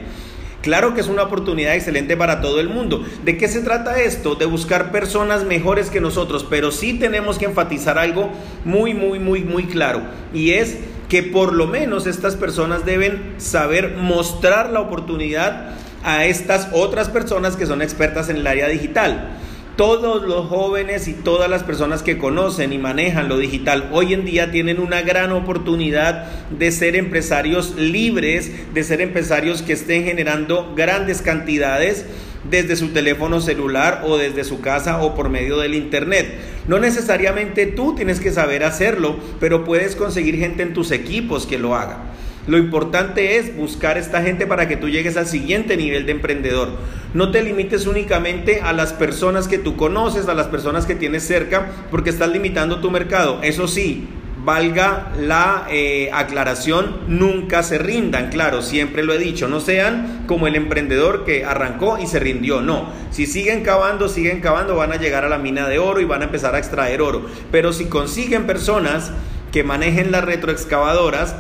[0.64, 3.04] Claro que es una oportunidad excelente para todo el mundo.
[3.26, 4.36] ¿De qué se trata esto?
[4.36, 8.32] De buscar personas mejores que nosotros, pero sí tenemos que enfatizar algo
[8.64, 10.04] muy, muy, muy, muy claro.
[10.34, 10.78] Y es
[11.10, 15.72] que por lo menos estas personas deben saber mostrar la oportunidad
[16.02, 19.38] a estas otras personas que son expertas en el área digital.
[19.76, 24.24] Todos los jóvenes y todas las personas que conocen y manejan lo digital hoy en
[24.24, 30.74] día tienen una gran oportunidad de ser empresarios libres, de ser empresarios que estén generando
[30.76, 32.06] grandes cantidades
[32.48, 36.28] desde su teléfono celular o desde su casa o por medio del internet.
[36.68, 41.58] No necesariamente tú tienes que saber hacerlo, pero puedes conseguir gente en tus equipos que
[41.58, 41.98] lo haga.
[42.46, 46.70] Lo importante es buscar esta gente para que tú llegues al siguiente nivel de emprendedor.
[47.14, 51.24] No te limites únicamente a las personas que tú conoces, a las personas que tienes
[51.26, 53.40] cerca, porque estás limitando tu mercado.
[53.44, 54.08] Eso sí,
[54.44, 60.48] valga la eh, aclaración, nunca se rindan, claro, siempre lo he dicho, no sean como
[60.48, 64.98] el emprendedor que arrancó y se rindió, no, si siguen cavando, siguen cavando, van a
[64.98, 67.86] llegar a la mina de oro y van a empezar a extraer oro, pero si
[67.86, 69.12] consiguen personas
[69.54, 71.36] que manejen las retroexcavadoras,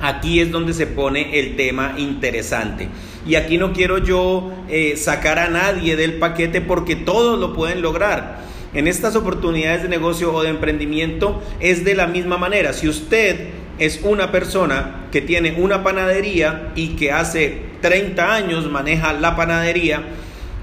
[0.00, 2.88] Aquí es donde se pone el tema interesante.
[3.26, 7.82] Y aquí no quiero yo eh, sacar a nadie del paquete porque todos lo pueden
[7.82, 8.40] lograr.
[8.72, 12.72] En estas oportunidades de negocio o de emprendimiento es de la misma manera.
[12.72, 19.12] Si usted es una persona que tiene una panadería y que hace 30 años maneja
[19.14, 20.04] la panadería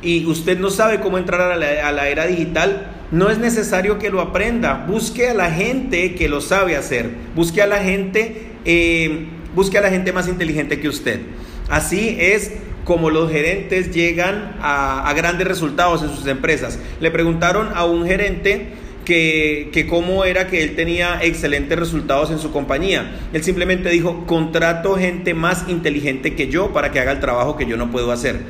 [0.01, 4.21] y usted no sabe cómo entrar a la, era digital, no es necesario que lo
[4.21, 4.85] aprenda.
[4.87, 7.09] Busque a la gente que lo sabe hacer.
[7.35, 11.21] Busque a la gente eh, busque a la gente más inteligente que usted.
[11.69, 12.51] Así es
[12.83, 16.77] como los gerentes llegan a, grandes resultados en sus empresas.
[16.99, 18.67] Le preguntaron a un gerente
[19.03, 23.19] que, que, cómo era que él tenía excelentes resultados en su compañía.
[23.33, 27.65] Él simplemente dijo, contrato gente más inteligente que yo para que haga el trabajo que
[27.65, 28.41] yo no puedo hacer.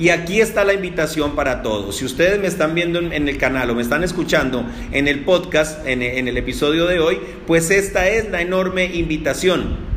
[0.00, 1.98] Y aquí está la invitación para todos.
[1.98, 5.86] Si ustedes me están viendo en, el canal o me están escuchando en el podcast,
[5.86, 9.89] en, en el episodio de hoy, pues esta es la enorme invitación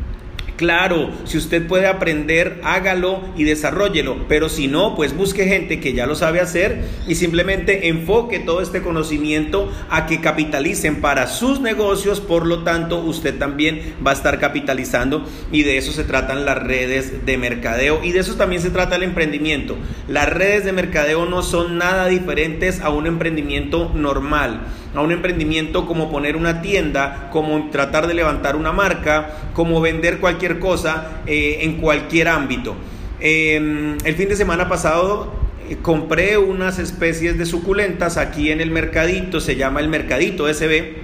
[0.63, 5.91] Claro, si usted puede aprender, hágalo y desarrollelo, pero si no, pues busque gente que
[5.91, 11.60] ya lo sabe hacer y simplemente enfoque todo este conocimiento a que capitalicen para sus
[11.60, 15.26] negocios, por lo tanto, usted también va a estar capitalizando.
[15.52, 17.99] Y de eso se tratan las redes de mercadeo.
[18.02, 19.76] Y de eso también se trata el emprendimiento.
[20.08, 24.62] Las redes de mercadeo no son nada diferentes a un emprendimiento normal
[24.95, 30.19] a un emprendimiento como poner una tienda, como tratar de levantar una marca, como vender
[30.19, 32.75] cualquier cosa eh, en cualquier ámbito.
[33.19, 35.34] Em, el fin de semana pasado
[35.69, 41.03] eh, compré unas especies de suculentas aquí en el mercadito, se llama el Mercadito SB.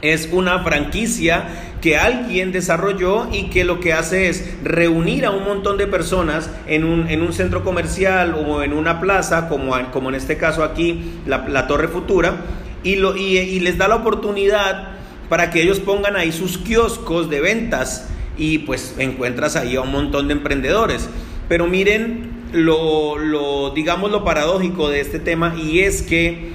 [0.00, 1.46] Es una franquicia
[1.80, 6.50] que alguien desarrolló y que lo que hace es reunir a un montón de personas
[6.66, 10.64] en un, en un centro comercial o en una plaza, como, como en este caso
[10.64, 12.36] aquí la, la Torre Futura,
[12.84, 14.92] y, les da la oportunidad
[15.28, 19.90] para que ellos pongan ahí sus kioscos de ventas y pues encuentras ahí a un
[19.90, 21.08] montón de emprendedores.
[21.48, 26.52] Pero miren lo, lo, digamos, lo paradójico de este tema y es que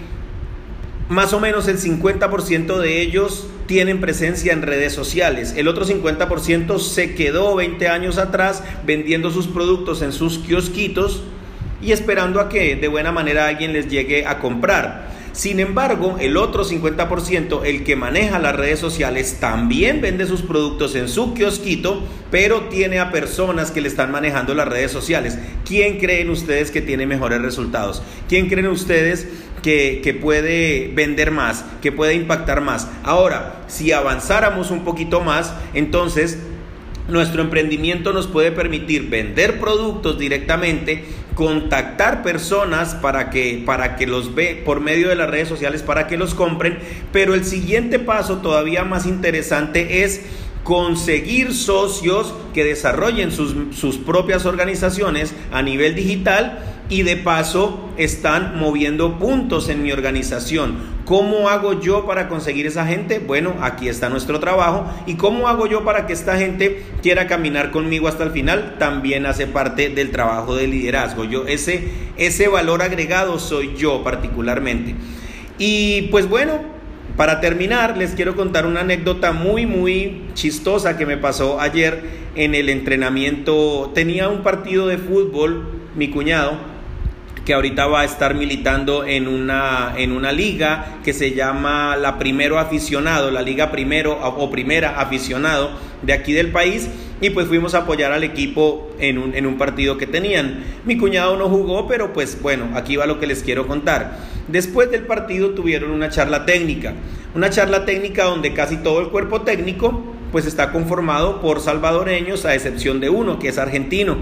[1.09, 5.53] más o menos el 50% de ellos tienen presencia en redes sociales.
[5.55, 11.23] El otro 50% se quedó 20 años atrás vendiendo sus productos en sus kiosquitos
[11.81, 15.06] y esperando a que de buena manera alguien les llegue a comprar.
[15.37, 20.95] Sin embargo, el otro 50%, el que maneja las redes sociales, también vende sus productos
[20.95, 25.37] en su kiosquito, pero tiene a personas que le están manejando las redes sociales.
[25.63, 28.01] ¿Quién creen ustedes que tiene mejores resultados?
[28.27, 29.27] ¿Quién creen ustedes
[29.61, 32.87] que, que, puede vender más, que puede impactar más?
[33.03, 36.39] Ahora, si avanzáramos un poquito más, entonces
[37.09, 41.05] nuestro emprendimiento nos puede permitir vender productos directamente,
[41.37, 46.07] contactar personas para que, para que los ve por medio de las redes sociales para
[46.07, 46.79] que los compren,
[47.13, 50.21] pero el siguiente paso todavía más interesante es
[50.63, 56.57] conseguir socios que desarrollen sus, sus propias organizaciones a nivel digital
[56.89, 60.97] y de paso están moviendo puntos en mi organización.
[61.05, 63.19] ¿Cómo hago yo para conseguir esa gente?
[63.19, 64.85] Bueno, aquí está nuestro trabajo.
[65.05, 68.75] ¿Y cómo hago yo para que esta gente quiera caminar conmigo hasta el final?
[68.77, 71.23] También hace parte del trabajo de liderazgo.
[71.23, 74.95] Yo ese ese valor agregado soy yo particularmente.
[75.57, 76.59] Y pues bueno,
[77.15, 82.53] para terminar, les quiero contar una anécdota muy, muy chistosa que me pasó ayer en
[82.53, 83.91] el entrenamiento.
[83.95, 85.63] Tenía un partido de fútbol,
[85.95, 86.57] mi cuñado,
[87.47, 92.19] que ahorita va a estar militando en una, en una liga que se llama la
[92.19, 95.69] Primero Aficionado, la Liga Primero o Primera Aficionado
[96.01, 96.89] de aquí del país.
[97.21, 100.61] Y pues fuimos a apoyar al equipo en un, en un partido que tenían.
[100.83, 104.17] Mi cuñado no jugó, pero pues bueno, aquí va lo que les quiero contar.
[104.49, 106.95] Después del partido tuvieron una charla técnica.
[107.33, 112.55] Una charla técnica donde casi todo el cuerpo técnico pues está conformado por salvadoreños a
[112.55, 114.17] excepción de uno que es argentino.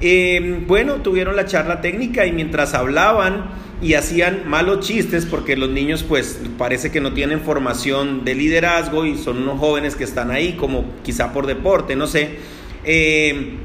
[0.00, 3.46] Eh, bueno, tuvieron la charla técnica y mientras hablaban
[3.82, 9.06] y hacían malos chistes, porque los niños pues parece que no tienen formación de liderazgo
[9.06, 12.36] y son unos jóvenes que están ahí como quizá por deporte, no sé,
[12.84, 13.56] eh,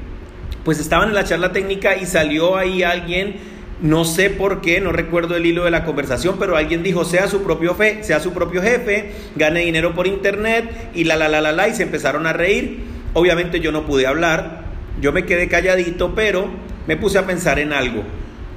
[0.63, 3.35] pues estaban en la charla técnica y salió ahí alguien,
[3.81, 7.27] no sé por qué, no recuerdo el hilo de la conversación, pero alguien dijo, sea
[7.27, 11.41] su propio fe, sea su propio jefe, gane dinero por internet y la la la
[11.41, 12.79] la la y se empezaron a reír.
[13.13, 14.62] Obviamente yo no pude hablar,
[15.01, 16.49] yo me quedé calladito, pero
[16.87, 18.03] me puse a pensar en algo.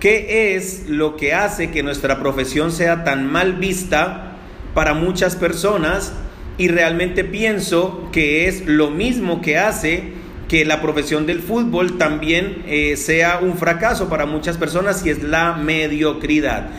[0.01, 4.37] ¿Qué es lo que hace que nuestra profesión sea tan mal vista
[4.75, 6.12] para muchas personas?
[6.59, 10.12] Y realmente pienso que es lo mismo que hace
[10.49, 15.22] que la profesión del fútbol también eh, sea un fracaso para muchas personas y es
[15.22, 16.70] la mediocridad.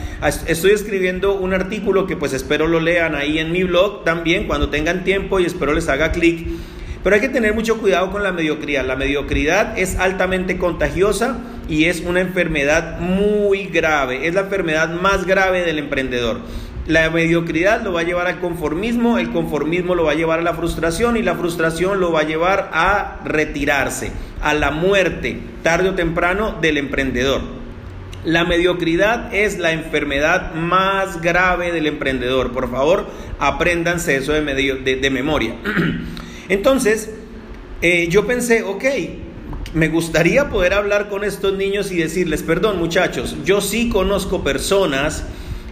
[0.47, 4.69] Estoy escribiendo un artículo que pues espero lo lean ahí en mi blog también cuando
[4.69, 6.47] tengan tiempo y espero les haga clic
[7.03, 8.85] pero hay que tener mucho cuidado con la mediocridad.
[8.85, 11.37] La mediocridad es altamente contagiosa
[11.69, 14.27] y es una enfermedad muy grave.
[14.27, 16.39] Es la enfermedad más grave del emprendedor.
[16.87, 20.41] La mediocridad lo va a llevar al conformismo, el conformismo lo va a llevar a
[20.41, 25.89] la frustración y la frustración lo va a llevar a retirarse, a la muerte, tarde
[25.89, 27.41] o temprano, del emprendedor.
[28.23, 32.53] La mediocridad es la enfermedad más grave del emprendedor.
[32.53, 33.07] Por favor,
[33.37, 35.55] apréndanse eso de, de, de memoria.
[36.49, 37.11] Entonces,
[37.81, 38.85] eh, yo pensé, ok,
[39.73, 45.25] me gustaría poder hablar con estos niños y decirles, perdón muchachos, yo sí conozco personas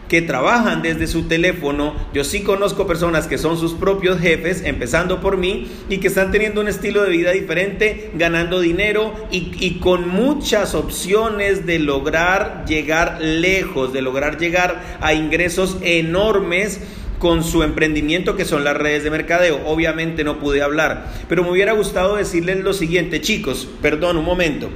[0.07, 5.19] que trabajan desde su teléfono, yo sí conozco personas que son sus propios jefes, empezando
[5.19, 9.79] por mí, y que están teniendo un estilo de vida diferente, ganando dinero y, y
[9.79, 16.81] con muchas opciones de lograr llegar lejos, de lograr llegar a ingresos enormes
[17.19, 19.61] con su emprendimiento que son las redes de mercadeo.
[19.65, 24.69] Obviamente no pude hablar, pero me hubiera gustado decirles lo siguiente, chicos, perdón un momento.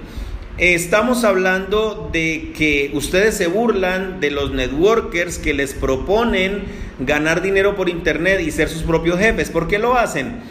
[0.57, 6.63] Estamos hablando de que ustedes se burlan de los networkers que les proponen
[6.99, 9.49] ganar dinero por internet y ser sus propios jefes.
[9.49, 10.41] ¿Por qué lo hacen?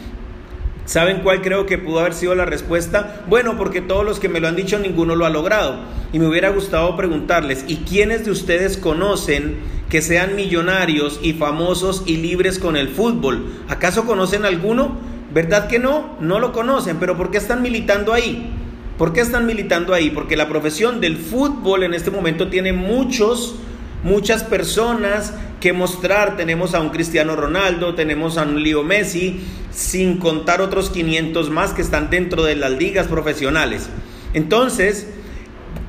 [0.85, 3.23] ¿Saben cuál creo que pudo haber sido la respuesta?
[3.27, 5.81] Bueno, porque todos los que me lo han dicho ninguno lo ha logrado.
[6.11, 9.57] Y me hubiera gustado preguntarles, ¿y quiénes de ustedes conocen
[9.89, 13.47] que sean millonarios y famosos y libres con el fútbol?
[13.67, 14.97] ¿Acaso conocen alguno?
[15.33, 16.17] ¿Verdad que no?
[16.21, 18.51] No lo conocen, pero ¿por qué están militando ahí?
[18.97, 20.09] ¿Por qué están militando ahí?
[20.09, 23.55] Porque la profesión del fútbol en este momento tiene muchos,
[24.03, 26.35] muchas personas que mostrar.
[26.35, 29.39] Tenemos a un Cristiano Ronaldo, tenemos a un Leo Messi,
[29.71, 33.89] sin contar otros 500 más que están dentro de las ligas profesionales.
[34.33, 35.07] Entonces,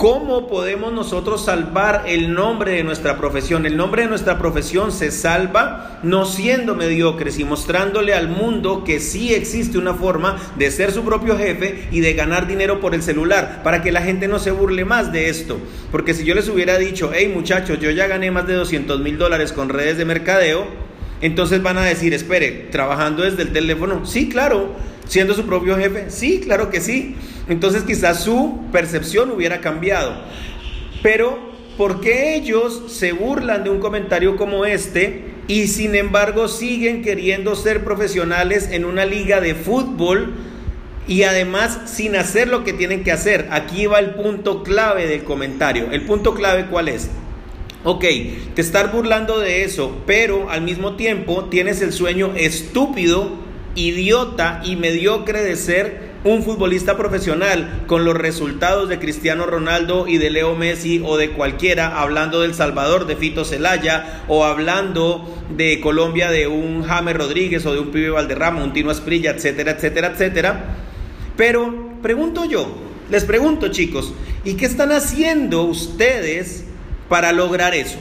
[0.00, 3.66] ¿Cómo podemos nosotros salvar el nombre de nuestra profesión?
[3.66, 8.98] El nombre de nuestra profesión se salva no siendo mediocres y mostrándole al mundo que
[8.98, 13.02] sí existe una forma de ser su propio jefe y de ganar dinero por el
[13.02, 15.58] celular, para que la gente no se burle más de esto.
[15.92, 19.18] Porque si yo les hubiera dicho, hey muchachos, yo ya gané más de 200 mil
[19.18, 20.66] dólares con redes de mercadeo,
[21.20, 24.76] entonces van a decir, espere, trabajando desde el teléfono, sí, claro,
[25.06, 27.16] siendo su propio jefe, sí, claro que sí
[27.50, 30.14] entonces quizás su percepción hubiera cambiado.
[31.02, 31.38] Pero,
[31.76, 37.56] ¿por qué ellos se burlan de un comentario como este y sin embargo siguen queriendo
[37.56, 40.34] ser profesionales en una liga de fútbol?
[41.08, 43.48] y además sin hacer lo que tienen que hacer.
[43.50, 45.88] Aquí va el punto clave del comentario.
[45.90, 47.10] El punto clave cuál es?
[47.82, 48.04] Ok,
[48.54, 53.32] te estás burlando de eso, pero al mismo tiempo tienes el sueño estúpido,
[53.74, 60.18] idiota y mediocre de ser un futbolista profesional con los resultados de Cristiano Ronaldo y
[60.18, 65.80] de Leo Messi o de cualquiera, hablando del Salvador de Fito Celaya o hablando de
[65.80, 70.08] Colombia de un James Rodríguez o de un Pibe Valderrama, un Tino Asprilla, etcétera, etcétera,
[70.08, 70.64] etcétera.
[71.38, 72.70] Pero pregunto yo,
[73.10, 74.12] les pregunto chicos,
[74.44, 76.64] ¿y qué están haciendo ustedes
[77.08, 77.98] para lograr eso?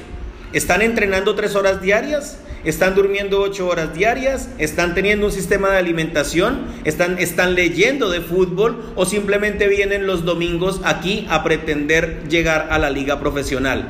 [0.52, 2.38] ¿Están entrenando tres horas diarias?
[2.64, 8.22] Están durmiendo ocho horas diarias, están teniendo un sistema de alimentación, están, están leyendo de
[8.22, 13.90] fútbol o simplemente vienen los domingos aquí a pretender llegar a la liga profesional.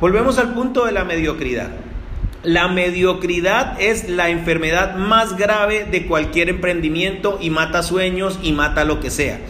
[0.00, 1.70] Volvemos al punto de la mediocridad.
[2.42, 8.84] La mediocridad es la enfermedad más grave de cualquier emprendimiento y mata sueños y mata
[8.84, 9.40] lo que sea.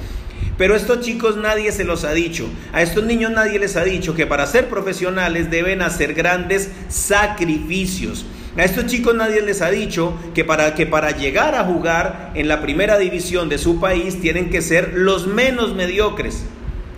[0.56, 2.48] Pero estos chicos nadie se los ha dicho.
[2.72, 8.26] A estos niños nadie les ha dicho que para ser profesionales deben hacer grandes sacrificios.
[8.58, 12.48] A estos chicos nadie les ha dicho que para, que para llegar a jugar en
[12.48, 16.42] la primera división de su país tienen que ser los menos mediocres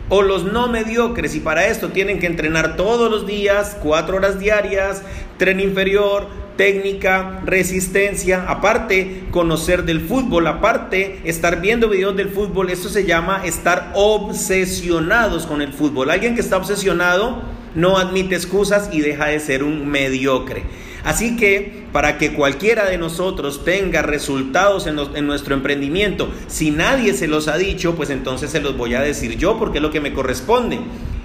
[0.08, 4.40] o los no mediocres y para esto tienen que entrenar todos los días, cuatro horas
[4.40, 5.02] diarias,
[5.36, 12.88] tren inferior, técnica, resistencia, aparte conocer del fútbol, aparte estar viendo videos del fútbol, esto
[12.88, 16.10] se llama estar obsesionados con el fútbol.
[16.10, 17.42] Alguien que está obsesionado
[17.74, 20.62] no admite excusas y deja de ser un mediocre.
[21.04, 27.26] Así que para que cualquiera de nosotros tenga resultados en, nuestro emprendimiento, si nadie se
[27.26, 30.00] los ha dicho, pues entonces se los voy a decir yo porque es lo que
[30.00, 30.78] me corresponde.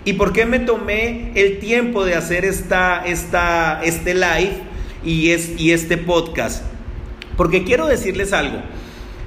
[0.06, 4.54] ¿Y por qué me tomé el tiempo de hacer esta, esta, este live
[5.04, 6.64] y, es, y este podcast?
[7.36, 8.60] Porque quiero decirles algo.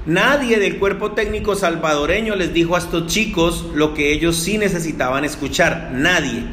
[0.05, 5.25] Nadie del cuerpo técnico salvadoreño les dijo a estos chicos lo que ellos sí necesitaban
[5.25, 5.91] escuchar.
[5.93, 6.45] Nadie.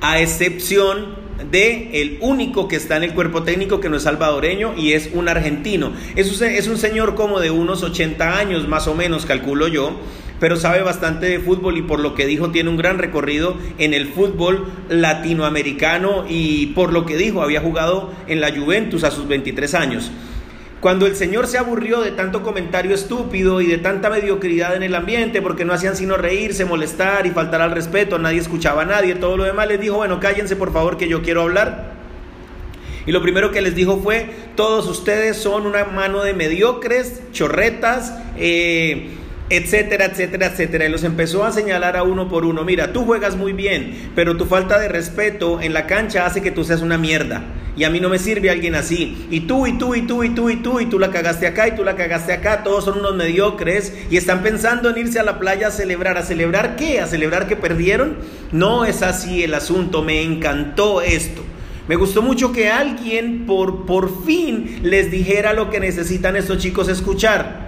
[0.00, 4.74] A excepción de el único que está en el cuerpo técnico que no es salvadoreño
[4.76, 5.92] y es un argentino.
[6.14, 9.98] Es un, es un señor como de unos 80 años más o menos, calculo yo,
[10.40, 13.94] pero sabe bastante de fútbol y por lo que dijo tiene un gran recorrido en
[13.94, 19.28] el fútbol latinoamericano y por lo que dijo había jugado en la Juventus a sus
[19.28, 20.10] 23 años.
[20.80, 24.94] Cuando el Señor se aburrió de tanto comentario estúpido y de tanta mediocridad en el
[24.94, 29.14] ambiente, porque no hacían sino reírse, molestar y faltar al respeto, nadie escuchaba a nadie,
[29.14, 31.96] todo lo demás, les dijo, bueno, cállense por favor que yo quiero hablar.
[33.06, 38.12] Y lo primero que les dijo fue, todos ustedes son una mano de mediocres, chorretas,
[38.36, 39.10] eh,
[39.48, 40.86] etcétera, etcétera, etcétera.
[40.86, 42.64] Y los empezó a señalar a uno por uno.
[42.64, 46.50] Mira, tú juegas muy bien, pero tu falta de respeto en la cancha hace que
[46.50, 47.44] tú seas una mierda.
[47.76, 49.26] Y a mí no me sirve alguien así.
[49.30, 51.68] Y tú, y tú, y tú, y tú, y tú, y tú la cagaste acá,
[51.68, 52.62] y tú la cagaste acá.
[52.62, 56.16] Todos son unos mediocres y están pensando en irse a la playa a celebrar.
[56.16, 57.00] ¿A celebrar qué?
[57.00, 58.16] ¿A celebrar que perdieron?
[58.50, 60.02] No es así el asunto.
[60.02, 61.42] Me encantó esto.
[61.86, 66.88] Me gustó mucho que alguien por, por fin les dijera lo que necesitan estos chicos
[66.88, 67.66] escuchar.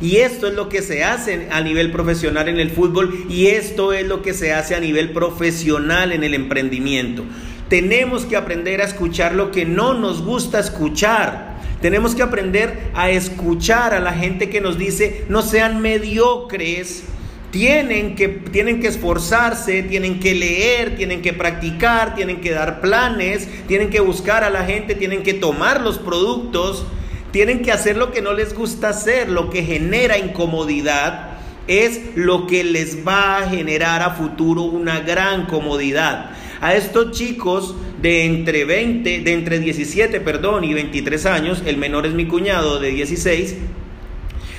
[0.00, 3.92] Y esto es lo que se hace a nivel profesional en el fútbol y esto
[3.92, 7.24] es lo que se hace a nivel profesional en el emprendimiento.
[7.68, 11.58] Tenemos que aprender a escuchar lo que no nos gusta escuchar.
[11.82, 17.04] Tenemos que aprender a escuchar a la gente que nos dice, no sean mediocres,
[17.50, 23.48] tienen que, tienen que esforzarse, tienen que leer, tienen que practicar, tienen que dar planes,
[23.66, 26.84] tienen que buscar a la gente, tienen que tomar los productos,
[27.30, 31.38] tienen que hacer lo que no les gusta hacer, lo que genera incomodidad
[31.68, 36.30] es lo que les va a generar a futuro una gran comodidad.
[36.60, 42.06] A estos chicos de entre 20, de entre 17, perdón, y 23 años, el menor
[42.06, 43.56] es mi cuñado de 16,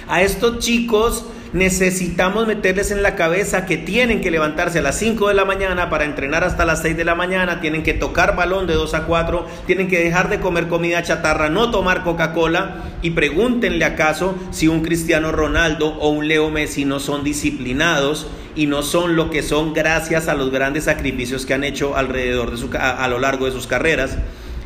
[0.07, 5.27] a estos chicos necesitamos meterles en la cabeza que tienen que levantarse a las 5
[5.27, 8.67] de la mañana para entrenar hasta las 6 de la mañana, tienen que tocar balón
[8.67, 13.11] de 2 a 4, tienen que dejar de comer comida chatarra, no tomar Coca-Cola y
[13.11, 18.27] pregúntenle acaso si un Cristiano Ronaldo o un Leo Messi no son disciplinados
[18.59, 22.51] y no son lo que son gracias a los grandes sacrificios que han hecho alrededor
[22.51, 24.17] de su, a lo largo de sus carreras.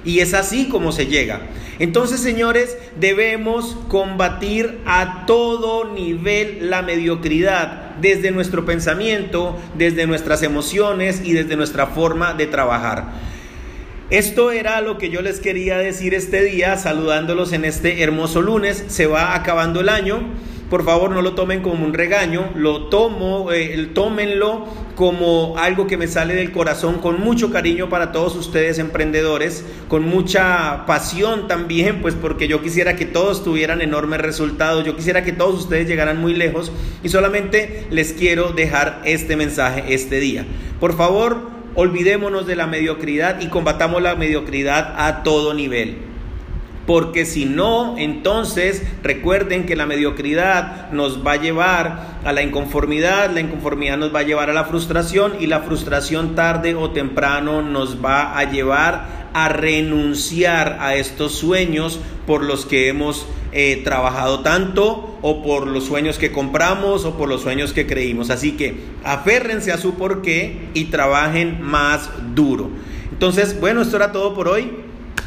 [0.03, 1.41] Y es así como se llega.
[1.77, 11.21] Entonces, señores, debemos combatir a todo nivel la mediocridad, desde nuestro pensamiento, desde nuestras emociones
[11.23, 13.11] y desde nuestra forma de trabajar.
[14.09, 18.85] Esto era lo que yo les quería decir este día, saludándolos en este hermoso lunes.
[18.87, 20.23] Se va acabando el año
[20.73, 23.89] por favor no lo tomen como un regaño, lo tomo, eh,
[24.95, 30.03] como algo que me sale del corazón con mucho cariño para todos ustedes emprendedores, con
[30.03, 35.31] mucha pasión también, pues porque yo quisiera que todos tuvieran enormes resultados, yo quisiera que
[35.31, 36.71] todos ustedes llegaran muy lejos
[37.03, 40.43] y solamente les quiero dejar este mensaje este día.
[40.79, 46.12] Por favor, olvidémonos de la mediocridad y combatamos la mediocridad a todo nivel.
[46.85, 53.31] Porque si no, entonces recuerden que la mediocridad nos va a llevar a la inconformidad,
[53.31, 57.61] la inconformidad nos va a llevar a la frustración y la frustración tarde o temprano
[57.61, 64.41] nos va a llevar a renunciar a estos sueños por los que hemos eh, trabajado
[64.41, 68.29] tanto o por los sueños que compramos o por los sueños que creímos.
[68.29, 72.69] Así que aférrense a su porqué y trabajen más duro.
[73.11, 74.82] Entonces, bueno, esto era todo por hoy.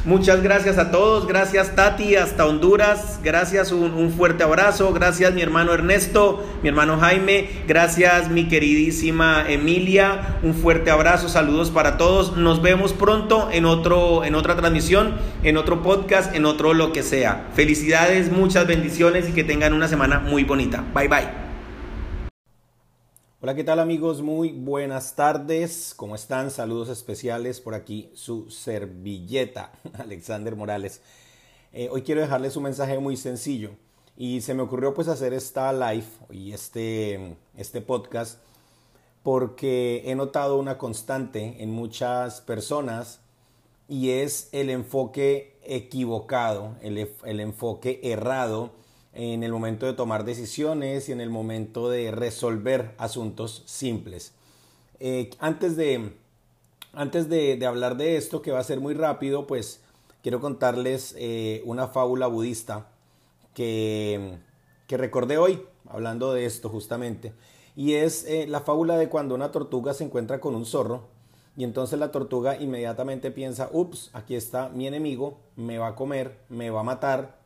[0.06, 5.72] Muchas gracias a todos, gracias Tati hasta Honduras, gracias un, fuerte abrazo, gracias mi hermano
[5.72, 12.62] Ernesto, mi hermano Jaime, gracias mi queridísima Emilia, un fuerte abrazo, saludos para todos, nos
[12.62, 17.48] vemos pronto en, otro, en otra transmisión, en otro podcast, en otro lo que sea.
[17.54, 20.84] Felicidades, muchas bendiciones y que tengan una semana muy bonita.
[20.94, 21.45] Bye bye.
[23.46, 24.22] Hola, ¿qué tal amigos?
[24.22, 25.94] Muy buenas tardes.
[25.96, 26.50] ¿Cómo están?
[26.50, 29.70] Saludos especiales por aquí, su servilleta,
[30.00, 31.00] Alexander Morales.
[31.72, 33.70] Eh, hoy quiero dejarles un mensaje muy sencillo
[34.16, 38.40] y se me ocurrió pues hacer esta live y este, este podcast
[39.22, 43.20] porque he notado una constante en muchas personas
[43.88, 48.72] y es el enfoque equivocado, el, el enfoque errado
[49.16, 54.32] en el momento de tomar decisiones y en el momento de resolver asuntos simples.
[55.00, 56.12] Eh, antes de,
[56.92, 59.80] antes de, hablar de esto, que va a ser muy rápido, pues
[60.22, 62.88] quiero contarles eh, una fábula budista
[63.54, 64.36] que,
[64.86, 67.32] que, recordé hoy, hablando de esto justamente.
[67.74, 71.08] Y es eh, la fábula de cuando una tortuga se encuentra con un zorro
[71.56, 76.38] y entonces la tortuga inmediatamente piensa, ups, aquí está mi enemigo, me va a comer,
[76.50, 77.45] me va a matar,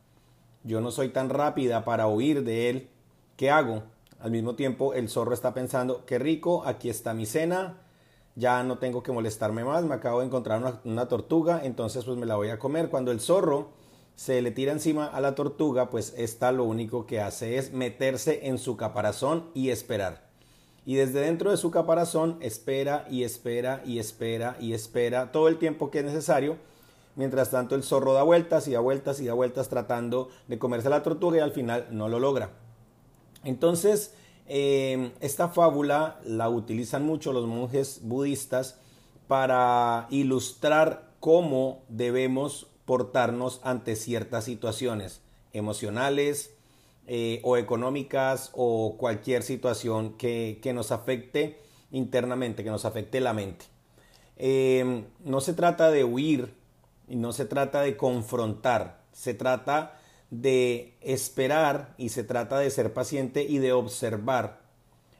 [0.64, 2.88] yo no soy tan rápida para huir de él,
[3.36, 3.82] ¿qué hago?
[4.18, 7.78] Al mismo tiempo el zorro está pensando, qué rico, aquí está mi cena,
[8.36, 12.26] ya no tengo que molestarme más, me acabo de encontrar una, tortuga, entonces pues me
[12.26, 12.90] la voy a comer.
[12.90, 13.70] Cuando el zorro
[14.14, 18.46] se le tira encima a la tortuga, pues esta lo único que hace es meterse
[18.46, 20.28] en su caparazón y esperar.
[20.84, 25.58] Y desde dentro de su caparazón espera y espera y espera y espera todo el
[25.58, 26.56] tiempo que es necesario
[27.16, 30.88] Mientras tanto, el zorro da vueltas y da vueltas y da vueltas tratando de comerse
[30.88, 32.50] la tortuga y al final no lo logra.
[33.44, 34.14] Entonces,
[34.46, 38.78] em, esta fábula la utilizan mucho los monjes budistas
[39.26, 45.20] para ilustrar cómo debemos portarnos ante ciertas situaciones
[45.52, 46.54] emocionales
[47.06, 51.58] eh, o económicas o cualquier situación que, que, nos afecte
[51.90, 53.66] internamente, que nos afecte la mente.
[54.36, 56.54] Em, no se trata de huir
[57.10, 59.98] y no se trata de confrontar, se trata
[60.30, 64.60] de esperar y se trata de ser paciente y de observar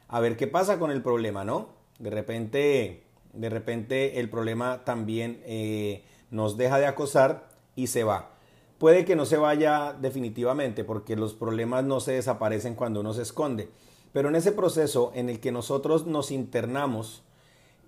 [0.06, 1.70] a ver qué pasa con el problema, ¿no?
[1.98, 8.30] De repente, de repente el problema también eh, nos deja de acosar y se va.
[8.78, 13.22] Puede que no se vaya definitivamente porque los problemas no se desaparecen cuando uno se
[13.22, 13.68] esconde,
[14.12, 17.24] pero en ese proceso en el que nosotros nos internamos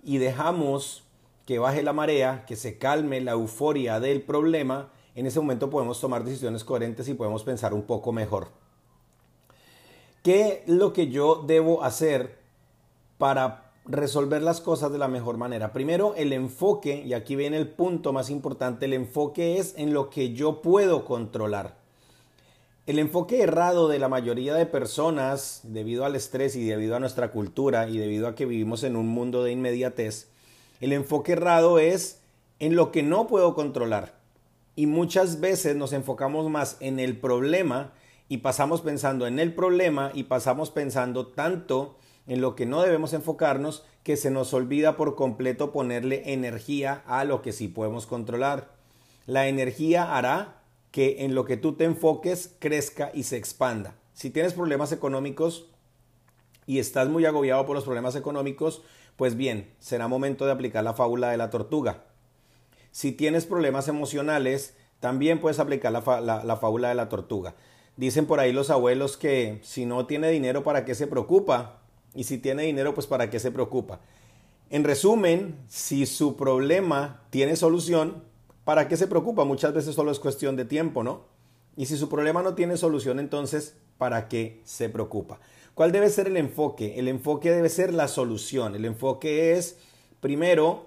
[0.02, 1.04] y dejamos
[1.46, 6.00] que baje la marea, que se calme la euforia del problema, en ese momento podemos
[6.00, 8.48] tomar decisiones coherentes y podemos pensar un poco mejor.
[10.22, 12.38] ¿Qué es lo que yo debo hacer
[13.18, 15.72] para resolver las cosas de la mejor manera?
[15.72, 20.10] Primero, el enfoque, y aquí viene el punto más importante, el enfoque es en lo
[20.10, 21.76] que yo puedo controlar.
[22.86, 27.30] El enfoque errado de la mayoría de personas, debido al estrés y debido a nuestra
[27.30, 30.31] cultura y debido a que vivimos en un mundo de inmediatez,
[30.82, 32.20] el enfoque errado es
[32.58, 34.18] en lo que no puedo controlar.
[34.74, 37.92] Y muchas veces nos enfocamos más en el problema
[38.28, 43.12] y pasamos pensando en el problema y pasamos pensando tanto en lo que no debemos
[43.12, 48.72] enfocarnos que se nos olvida por completo ponerle energía a lo que sí podemos controlar.
[49.26, 53.94] La energía hará que en lo que tú te enfoques crezca y se expanda.
[54.14, 55.68] Si tienes problemas económicos
[56.66, 58.82] y estás muy agobiado por los problemas económicos,
[59.16, 62.04] pues bien, será momento de aplicar la fábula de la tortuga.
[62.90, 67.54] Si tienes problemas emocionales, también puedes aplicar la, la fábula de la tortuga.
[67.96, 71.80] Dicen por ahí los abuelos que si no tiene dinero, ¿para qué se preocupa?
[72.14, 74.00] Y si tiene dinero, pues ¿para qué se preocupa?
[74.70, 78.24] En resumen, si su problema tiene solución,
[78.64, 79.44] ¿para qué se preocupa?
[79.44, 81.24] Muchas veces solo es cuestión de tiempo, ¿no?
[81.76, 85.40] Y si su problema no tiene solución, entonces, ¿para qué se preocupa?
[85.74, 86.98] ¿Cuál debe ser el enfoque?
[86.98, 88.74] El enfoque debe ser la solución.
[88.74, 89.78] El enfoque es,
[90.20, 90.86] primero,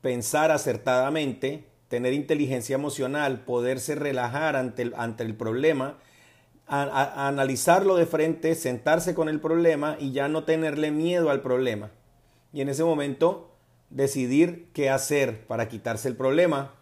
[0.00, 5.98] pensar acertadamente, tener inteligencia emocional, poderse relajar ante el, ante el problema,
[6.66, 11.90] analizarlo de frente, sentarse con el problema y ya no tenerle miedo al problema.
[12.52, 13.54] Y en ese momento
[13.90, 16.74] decidir qué hacer para quitarse el problema,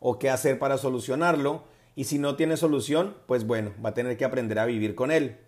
[0.00, 1.64] o qué hacer para solucionarlo.
[1.94, 5.10] Y si no tiene solución, pues bueno, va a tener que aprender a vivir con
[5.10, 5.38] él.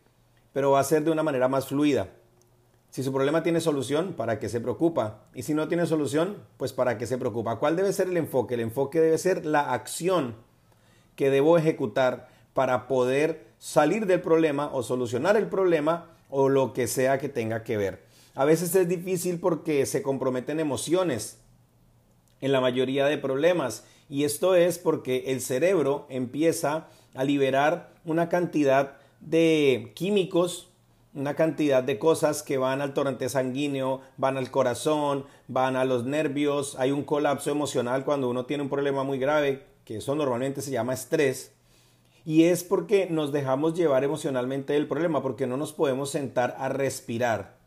[0.53, 2.09] Pero va a ser de una manera más fluida.
[2.91, 5.23] Si su problema tiene solución, ¿para qué se preocupa?
[5.33, 7.57] Y si no tiene solución, pues ¿para qué se preocupa?
[7.57, 8.55] ¿Cuál debe ser el enfoque?
[8.55, 10.35] El enfoque debe ser la acción
[11.15, 16.89] que debo ejecutar para poder salir del problema o solucionar el problema o lo que
[16.89, 18.03] sea que tenga que ver.
[18.35, 21.39] A veces es difícil porque se comprometen emociones
[22.41, 28.29] en la mayoría de problemas y esto es porque el cerebro empieza a liberar una
[28.29, 30.71] cantidad de químicos,
[31.15, 36.05] una cantidad de cosas que van al torrente sanguíneo, van al corazón, van a los
[36.05, 40.63] nervios, hay un colapso emocional cuando uno tiene un problema muy grave, que eso normalmente
[40.63, 41.53] se llama estrés,
[42.25, 46.69] y es porque nos dejamos llevar emocionalmente del problema, porque no nos podemos sentar a
[46.69, 47.59] respirar.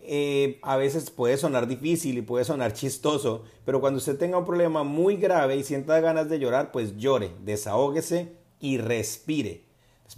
[0.00, 4.46] Eh, a veces puede sonar difícil y puede sonar chistoso, pero cuando usted tenga un
[4.46, 9.67] problema muy grave y sienta ganas de llorar, pues llore, desahógese y respire.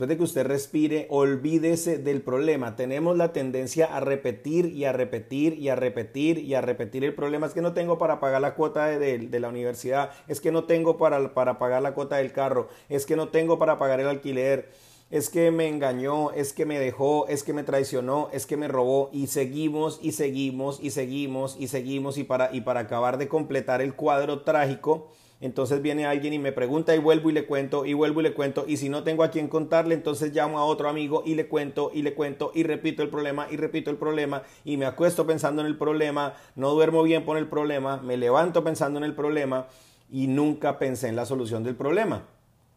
[0.00, 2.74] Después de que usted respire, olvídese del problema.
[2.74, 7.14] Tenemos la tendencia a repetir y a repetir y a repetir y a repetir el
[7.14, 7.46] problema.
[7.46, 10.10] Es que no tengo para pagar la cuota de, la universidad.
[10.26, 12.68] Es que no tengo para, pagar la cuota del carro.
[12.88, 14.70] Es que no tengo para pagar el alquiler
[15.10, 18.68] es que me engañó, es que me dejó, es que me traicionó, es que me
[18.68, 23.94] robó y seguimos y seguimos y seguimos y seguimos y para acabar de completar el
[23.94, 25.08] cuadro trágico,
[25.40, 28.34] entonces viene alguien y me pregunta y vuelvo y le cuento y vuelvo y le
[28.34, 31.48] cuento y si no tengo a quien contarle, entonces llamo a otro amigo y le
[31.48, 35.26] cuento y le cuento y repito el problema y repito el problema y me acuesto
[35.26, 39.14] pensando en el problema, no duermo bien por el problema, me levanto pensando en el
[39.14, 39.66] problema
[40.10, 42.24] y nunca pensé en la solución del problema,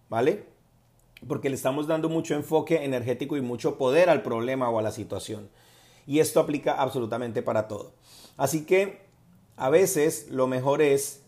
[0.10, 0.54] ¿vale?
[1.28, 4.92] porque le estamos dando mucho enfoque energético y mucho poder al problema o a la
[4.92, 5.50] situación.
[6.06, 7.94] Y esto aplica absolutamente para todo.
[8.38, 9.02] Así que
[9.56, 11.23] a veces lo mejor es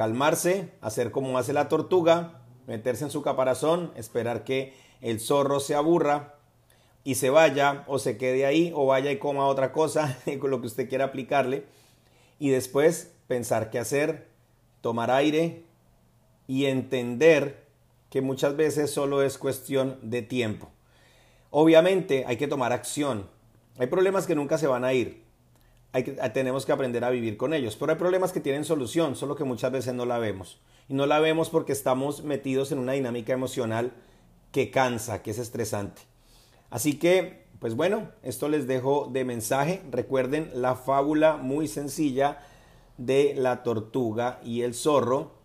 [0.00, 4.72] calmarse, hacer como hace la tortuga, meterse en su caparazón, esperar que
[5.02, 6.36] el zorro se aburra
[7.04, 10.62] y se vaya o se quede ahí o vaya y coma otra cosa con lo
[10.62, 11.66] que usted quiera aplicarle
[12.38, 14.28] y después pensar qué hacer,
[14.80, 15.64] tomar aire
[16.46, 17.66] y entender
[18.08, 20.70] que muchas veces solo es cuestión de tiempo.
[21.50, 23.28] Obviamente hay que tomar acción.
[23.76, 25.29] Hay problemas que nunca se van a ir.
[26.32, 27.76] Tenemos que aprender a vivir con ellos.
[27.76, 30.60] Pero hay problemas que tienen solución, solo que muchas veces no la vemos.
[30.88, 33.92] Y no la vemos porque estamos metidos en una dinámica emocional
[34.52, 36.02] que cansa, que es estresante.
[36.70, 39.82] Así que, pues bueno, esto les dejo de mensaje.
[39.90, 42.38] Recuerden la fábula muy sencilla
[42.96, 45.40] de la tortuga y el zorro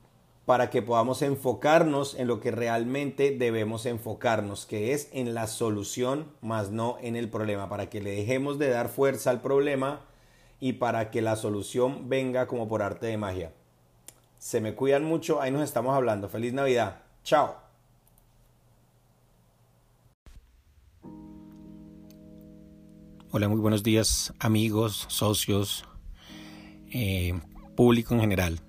[0.46, 6.32] para que podamos enfocarnos en lo que realmente debemos enfocarnos, que es en la solución,
[6.42, 10.02] más no en el problema, para que le dejemos de dar fuerza al problema
[10.66, 13.54] y para que la solución venga como por arte de magia.
[14.40, 16.28] Se me cuidan mucho, ahí nos estamos hablando.
[16.28, 17.04] Feliz Navidad.
[17.24, 17.56] Chao.
[23.30, 25.86] Hola, muy buenos días amigos, socios.
[26.90, 27.40] Eh,
[27.76, 28.60] público en general.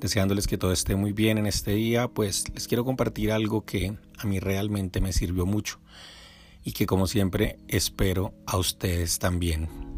[0.00, 3.98] Deseándoles que todo esté muy bien en este día, pues les quiero compartir algo que
[4.16, 5.80] a mí realmente me sirvió mucho
[6.64, 9.91] y que como siempre espero a ustedes también.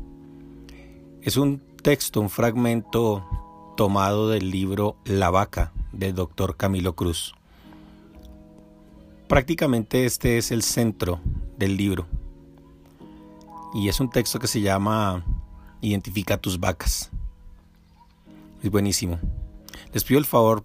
[1.24, 3.26] Es un texto, un fragmento
[3.78, 7.34] tomado del libro La vaca del doctor Camilo Cruz.
[9.26, 11.20] Prácticamente este es el centro
[11.56, 12.06] del libro
[13.72, 15.24] y es un texto que se llama
[15.80, 17.10] Identifica tus vacas.
[18.62, 19.18] Es buenísimo.
[19.94, 20.62] Les pido el favor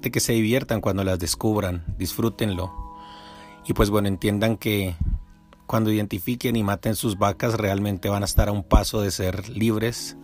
[0.00, 2.72] de que se diviertan cuando las descubran, disfrútenlo.
[3.64, 4.96] Y pues bueno, entiendan que
[5.72, 9.48] cuando identifiquen y maten sus vacas realmente van a estar a un paso de ser
[9.48, 10.18] libres,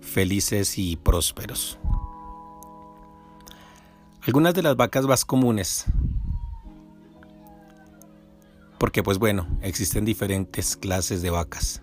[0.00, 1.80] felices y prósperos.
[4.22, 5.86] Algunas de las vacas más comunes,
[8.78, 11.82] porque pues bueno, existen diferentes clases de vacas.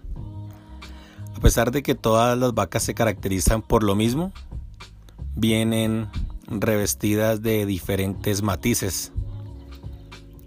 [1.36, 4.32] A pesar de que todas las vacas se caracterizan por lo mismo,
[5.36, 6.08] vienen
[6.48, 9.12] revestidas de diferentes matices.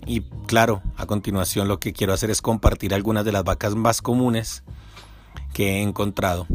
[0.06, 4.00] Y claro, a continuación lo que quiero hacer es compartir algunas de las vacas más
[4.00, 4.62] comunes
[5.52, 6.46] que he encontrado.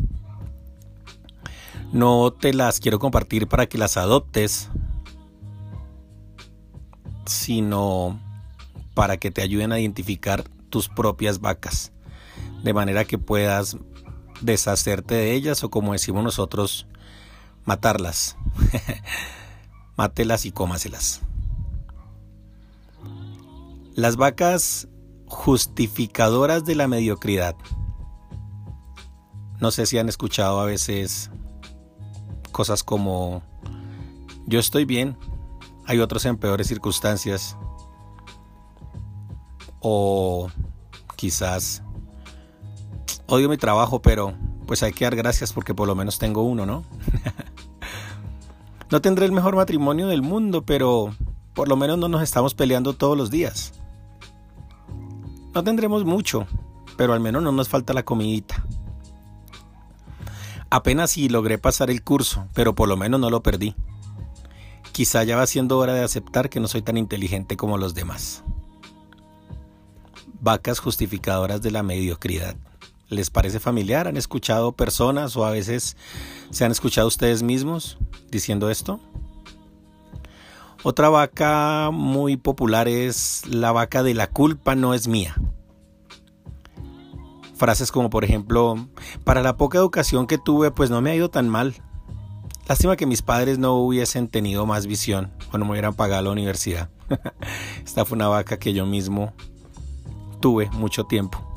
[1.91, 4.69] No te las quiero compartir para que las adoptes,
[7.25, 8.19] sino
[8.93, 11.91] para que te ayuden a identificar tus propias vacas,
[12.63, 13.75] de manera que puedas
[14.39, 16.87] deshacerte de ellas o como decimos nosotros,
[17.65, 18.37] matarlas.
[19.97, 21.21] Mátelas y cómaselas.
[23.93, 24.87] Las vacas
[25.27, 27.55] justificadoras de la mediocridad.
[29.59, 31.29] No sé si han escuchado a veces
[32.51, 33.43] cosas como
[34.45, 35.17] yo estoy bien,
[35.85, 37.57] hay otros en peores circunstancias.
[39.79, 40.49] O
[41.15, 41.83] quizás
[43.27, 44.33] odio mi trabajo, pero
[44.67, 46.83] pues hay que dar gracias porque por lo menos tengo uno, ¿no?
[48.91, 51.15] no tendré el mejor matrimonio del mundo, pero
[51.53, 53.73] por lo menos no nos estamos peleando todos los días.
[55.53, 56.47] No tendremos mucho,
[56.97, 58.65] pero al menos no nos falta la comidita.
[60.69, 63.75] Apenas si logré pasar el curso, pero por lo menos no lo perdí.
[64.93, 68.43] Quizá ya va siendo hora de aceptar que no soy tan inteligente como los demás.
[70.39, 72.55] Vacas justificadoras de la mediocridad.
[73.09, 74.07] ¿Les parece familiar?
[74.07, 75.97] ¿Han escuchado personas o a veces
[76.49, 77.97] se han escuchado ustedes mismos
[78.29, 79.01] diciendo esto?
[80.83, 85.35] Otra vaca muy popular es la vaca de la culpa no es mía.
[87.55, 88.87] Frases como por ejemplo,
[89.23, 91.75] para la poca educación que tuve pues no me ha ido tan mal.
[92.67, 96.31] Lástima que mis padres no hubiesen tenido más visión o no me hubieran pagado la
[96.31, 96.89] universidad.
[97.85, 99.33] Esta fue una vaca que yo mismo
[100.39, 101.47] tuve mucho tiempo.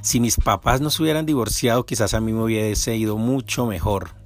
[0.00, 4.23] Si mis papás no se hubieran divorciado, quizás a mí me hubiese ido mucho mejor.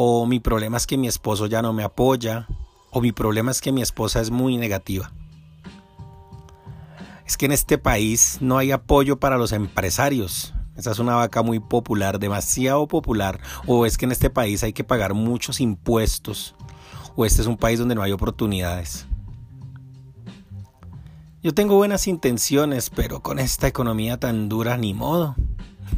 [0.00, 2.46] O mi problema es que mi esposo ya no me apoya.
[2.92, 5.10] O mi problema es que mi esposa es muy negativa.
[7.26, 10.54] Es que en este país no hay apoyo para los empresarios.
[10.76, 13.40] Esa es una vaca muy popular, demasiado popular.
[13.66, 16.54] O es que en este país hay que pagar muchos impuestos.
[17.16, 19.04] O este es un país donde no hay oportunidades.
[21.42, 25.34] Yo tengo buenas intenciones, pero con esta economía tan dura ni modo.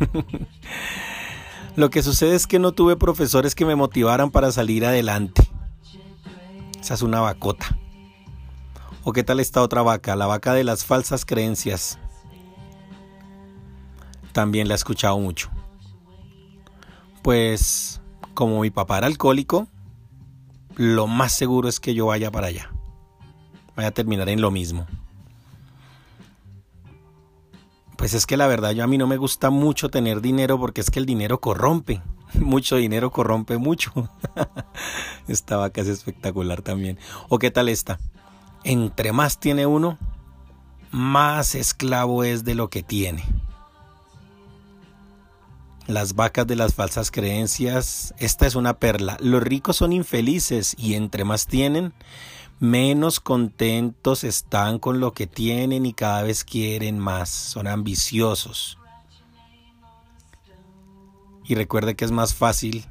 [1.77, 5.49] Lo que sucede es que no tuve profesores que me motivaran para salir adelante.
[6.81, 7.79] Esa es una vacota.
[9.05, 10.17] ¿O qué tal esta otra vaca?
[10.17, 11.99] La vaca de las falsas creencias.
[14.33, 15.51] También la he escuchado mucho.
[17.23, 18.01] Pues
[18.35, 19.69] como mi papá era alcohólico,
[20.77, 22.71] lo más seguro es que yo vaya para allá.
[23.77, 24.87] Vaya a terminar en lo mismo.
[28.01, 30.81] Pues es que la verdad yo a mí no me gusta mucho tener dinero porque
[30.81, 32.01] es que el dinero corrompe.
[32.35, 33.93] Mucho dinero corrompe mucho.
[35.29, 36.99] esta vaca es espectacular también.
[37.29, 38.01] ¿O qué tal esta?
[38.65, 39.99] Entre más tiene uno,
[40.91, 43.23] más esclavo es de lo que tiene.
[45.87, 49.19] Las vacas de las falsas creencias, esta es una perla.
[49.21, 51.93] Los ricos son infelices y entre más tienen,
[52.61, 58.79] menos contentos están con lo que tienen y cada vez quieren más, son ambiciosos.
[61.47, 62.85] Y recuerde que es más fácil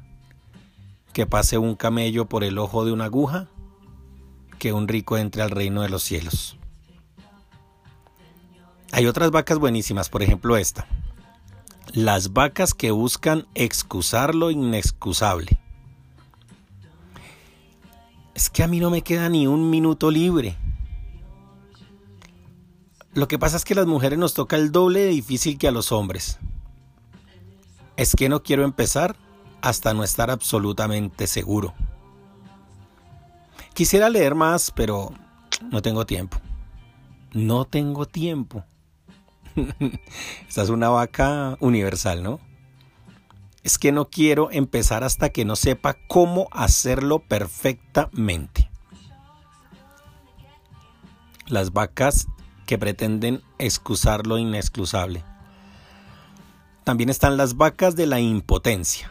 [1.12, 3.48] que pase un camello por el ojo de una aguja
[4.58, 6.58] que un rico entre al reino de los cielos.
[8.92, 10.86] Hay otras vacas buenísimas, por ejemplo esta.
[11.92, 15.60] Las vacas que buscan excusar lo inexcusable
[18.40, 20.56] es que a mí no me queda ni un minuto libre.
[23.12, 25.68] Lo que pasa es que a las mujeres nos toca el doble de difícil que
[25.68, 26.38] a los hombres.
[27.98, 29.14] Es que no quiero empezar
[29.60, 31.74] hasta no estar absolutamente seguro.
[33.74, 35.12] Quisiera leer más, pero
[35.70, 36.38] no tengo tiempo.
[37.34, 38.64] No tengo tiempo.
[40.48, 42.40] Esta es una vaca universal, ¿no?
[43.62, 48.70] Es que no quiero empezar hasta que no sepa cómo hacerlo perfectamente.
[51.46, 52.26] Las vacas
[52.66, 55.24] que pretenden excusar lo inexcusable.
[56.84, 59.10] También están las vacas de la impotencia.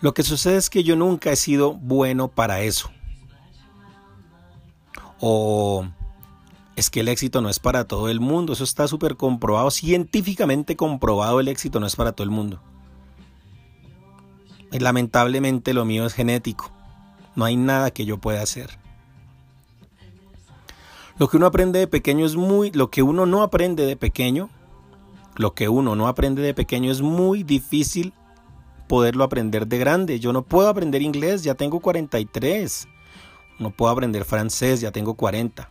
[0.00, 2.90] Lo que sucede es que yo nunca he sido bueno para eso.
[5.20, 5.86] O
[6.74, 8.54] es que el éxito no es para todo el mundo.
[8.54, 12.60] Eso está súper comprobado, científicamente comprobado el éxito no es para todo el mundo.
[14.80, 16.70] Lamentablemente lo mío es genético.
[17.36, 18.78] No hay nada que yo pueda hacer.
[21.18, 24.50] Lo que uno aprende de pequeño es muy, lo que uno no aprende de pequeño,
[25.36, 28.12] lo que uno no aprende de pequeño es muy difícil
[28.88, 30.20] poderlo aprender de grande.
[30.20, 32.88] Yo no puedo aprender inglés, ya tengo 43.
[33.58, 35.70] No puedo aprender francés, ya tengo 40.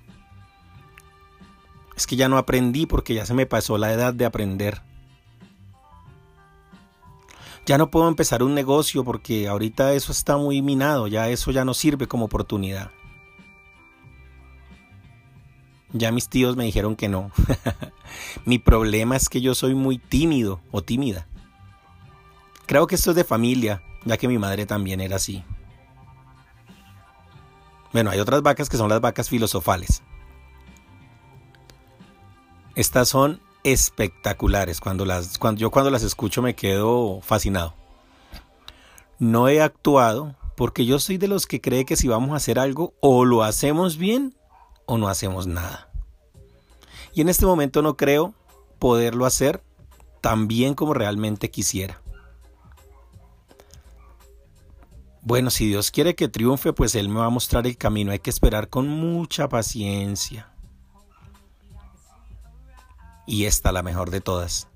[1.96, 4.82] Es que ya no aprendí porque ya se me pasó la edad de aprender.
[7.66, 11.64] Ya no puedo empezar un negocio porque ahorita eso está muy minado, ya eso ya
[11.64, 12.92] no sirve como oportunidad.
[15.94, 17.32] Ya mis tíos me dijeron que no.
[18.46, 21.28] Mi problema es que yo soy muy tímido o tímida.
[22.66, 25.44] Creo que esto es de familia, ya que mi madre también era así.
[27.92, 30.02] Bueno, hay otras vacas que son las vacas filosofales.
[32.76, 34.80] Estas son espectaculares.
[34.80, 37.74] Cuando las, cuando, yo cuando las escucho me quedo fascinado.
[39.20, 42.60] No he actuado porque yo soy de los que cree que si vamos a hacer
[42.60, 44.36] algo o lo hacemos bien
[44.86, 45.90] o no hacemos nada.
[47.14, 48.34] Y en este momento no creo
[48.80, 49.64] poderlo hacer
[50.22, 52.02] tan bien como realmente quisiera.
[55.24, 58.12] Bueno, si Dios quiere que triunfe, pues Él me va a mostrar el camino.
[58.12, 60.51] Hay que esperar con mucha paciencia.
[63.26, 64.68] Y esta la mejor de todas.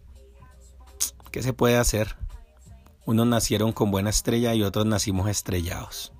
[1.32, 2.16] ¿Qué se puede hacer?
[3.06, 6.14] Unos nacieron con buena estrella y otros nacimos estrellados.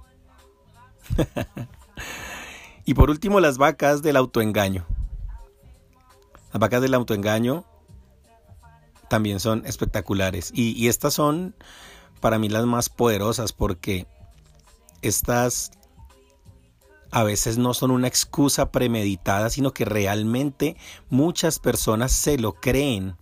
[2.86, 4.86] Y por último, las vacas del autoengaño.
[6.54, 7.66] Las vacas del autoengaño
[9.10, 10.52] también son espectaculares.
[10.54, 11.56] Y, estas son
[12.22, 14.08] para mí las más poderosas porque
[15.02, 15.72] estas
[17.12, 20.76] a veces no son una excusa premeditada, sino que realmente
[21.10, 23.16] muchas personas se lo creen.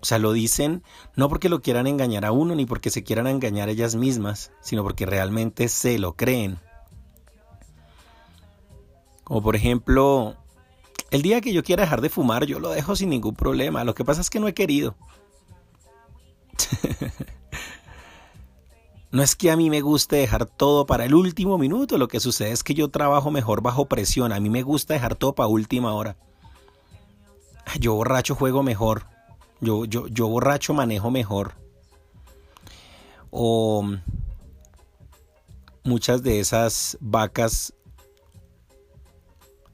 [0.00, 0.82] O sea, lo dicen
[1.14, 4.82] no porque lo quieran engañar a uno ni porque se quieran engañar ellas mismas, sino
[4.82, 6.58] porque realmente se lo creen.
[9.24, 10.36] Como por ejemplo,
[11.10, 13.84] el día que yo quiera dejar de fumar, yo lo dejo sin ningún problema.
[13.84, 14.96] Lo que pasa es que no he querido.
[19.12, 21.98] no es que a mí me guste dejar todo para el último minuto.
[21.98, 24.32] Lo que sucede es que yo trabajo mejor bajo presión.
[24.32, 26.16] A mí me gusta dejar todo para última hora.
[27.78, 29.06] Yo borracho juego mejor.
[29.60, 31.52] Yo, yo, yo borracho manejo mejor.
[33.30, 33.86] O
[35.84, 37.74] muchas de esas vacas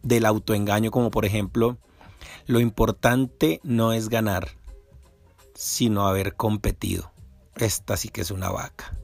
[0.03, 1.79] del autoengaño, como por ejemplo,
[2.47, 4.49] lo importante no es ganar,
[5.55, 7.13] sino haber competido.
[7.55, 8.99] Esta sí que es una vaca.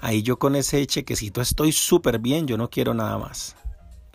[0.00, 3.56] Ahí yo con ese chequecito estoy súper bien, yo no quiero nada más.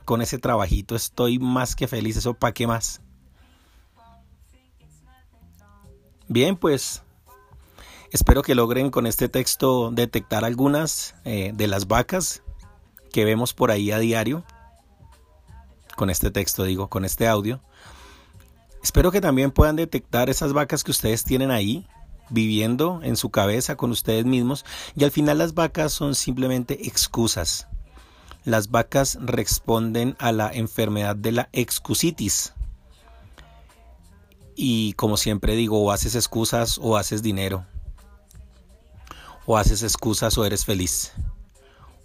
[0.06, 3.02] Con ese trabajito estoy más que feliz, eso para qué más.
[6.28, 7.04] Bien, pues
[8.12, 12.44] espero que logren con este texto detectar algunas eh, de las vacas
[13.12, 14.44] que vemos por ahí a diario
[15.96, 17.62] con este texto, digo, con este audio.
[18.82, 21.88] Espero que también puedan detectar esas vacas que ustedes tienen ahí,
[22.30, 24.66] viviendo en su cabeza con ustedes mismos.
[24.96, 27.68] Y al final las vacas son simplemente excusas.
[28.46, 32.54] Las vacas responden a la enfermedad de la excusitis.
[34.56, 37.66] Y como siempre digo, o haces excusas o haces dinero.
[39.46, 41.14] O haces excusas o eres feliz.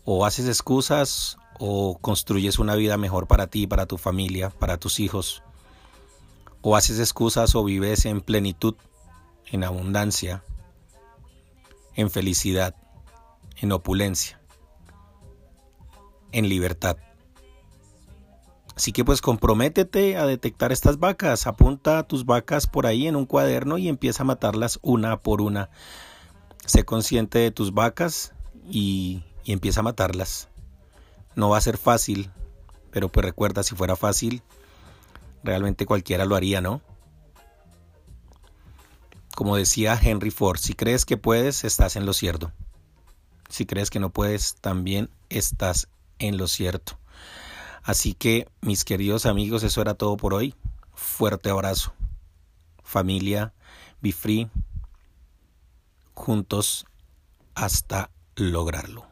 [0.04, 5.00] O haces excusas o construyes una vida mejor para ti, para tu familia, para tus
[5.00, 5.42] hijos,
[6.62, 8.74] o haces excusas o vives en plenitud,
[9.51, 10.42] en abundancia,
[11.94, 12.74] en felicidad,
[13.57, 14.40] en opulencia,
[16.32, 16.96] en libertad.
[18.76, 23.16] Así que pues comprométete a detectar estas vacas, apunta a tus vacas por ahí en
[23.16, 25.70] un cuaderno y empieza a matarlas una por una.
[26.64, 28.34] Sé consciente de tus vacas
[28.70, 30.49] y, y empieza a matarlas.
[31.34, 32.30] No va a ser fácil,
[32.92, 34.42] pero pues recuerda, si fuera fácil,
[35.42, 36.80] realmente cualquiera lo haría, ¿no?
[39.39, 42.51] Como decía Henry Ford, si crees que puedes, estás en lo cierto.
[43.49, 46.99] Si crees que no puedes, también estás en lo cierto.
[47.84, 50.57] Así que, mis queridos amigos, eso era todo por hoy.
[50.93, 51.93] Fuerte abrazo.
[52.82, 53.55] Familia,
[54.01, 54.51] be free.
[56.14, 56.84] Juntos
[57.55, 59.07] hasta lograrlo.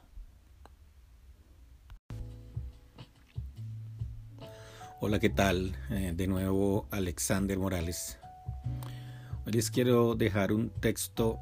[5.01, 5.77] Hola, ¿qué tal?
[5.91, 8.19] Eh, de nuevo Alexander Morales.
[9.47, 11.39] Les quiero dejar un texto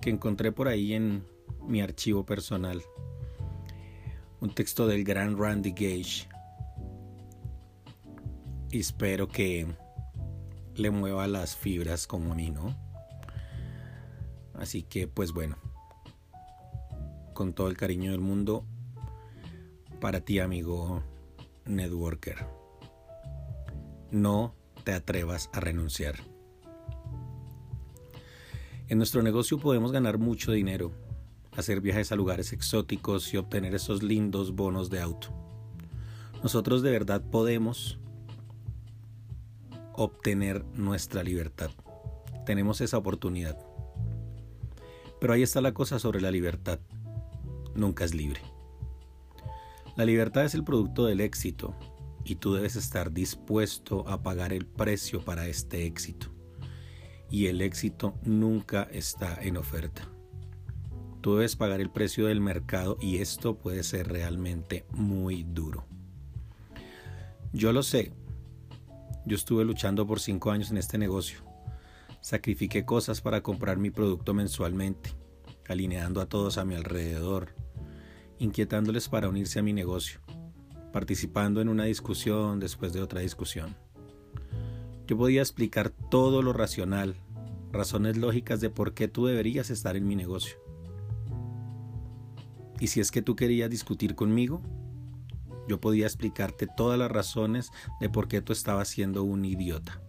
[0.00, 1.26] que encontré por ahí en
[1.60, 2.82] mi archivo personal.
[4.40, 6.26] Un texto del gran Randy Gage.
[8.70, 9.66] Y espero que
[10.74, 12.74] le mueva las fibras como a mí, ¿no?
[14.54, 15.58] Así que pues bueno,
[17.34, 18.64] con todo el cariño del mundo,
[20.00, 21.02] para ti amigo
[21.66, 22.46] networker,
[24.10, 26.33] no te atrevas a renunciar.
[28.86, 30.92] En nuestro negocio podemos ganar mucho dinero,
[31.56, 35.28] hacer viajes a lugares exóticos y obtener esos lindos bonos de auto.
[36.42, 37.98] Nosotros de verdad podemos
[39.94, 41.70] obtener nuestra libertad.
[42.44, 43.58] Tenemos esa oportunidad.
[45.18, 46.78] Pero ahí está la cosa sobre la libertad.
[47.74, 48.42] Nunca es libre.
[49.96, 51.74] La libertad es el producto del éxito
[52.22, 56.33] y tú debes estar dispuesto a pagar el precio para este éxito.
[57.34, 60.08] Y el éxito nunca está en oferta.
[61.20, 65.84] Tú debes pagar el precio del mercado y esto puede ser realmente muy duro.
[67.52, 68.12] Yo lo sé.
[69.26, 71.40] Yo estuve luchando por cinco años en este negocio.
[72.20, 75.10] Sacrifiqué cosas para comprar mi producto mensualmente,
[75.68, 77.56] alineando a todos a mi alrededor,
[78.38, 80.20] inquietándoles para unirse a mi negocio,
[80.92, 83.74] participando en una discusión después de otra discusión.
[85.08, 87.16] Yo podía explicar todo lo racional,
[87.74, 90.56] razones lógicas de por qué tú deberías estar en mi negocio.
[92.80, 94.62] Y si es que tú querías discutir conmigo,
[95.68, 97.70] yo podía explicarte todas las razones
[98.00, 100.00] de por qué tú estabas siendo un idiota.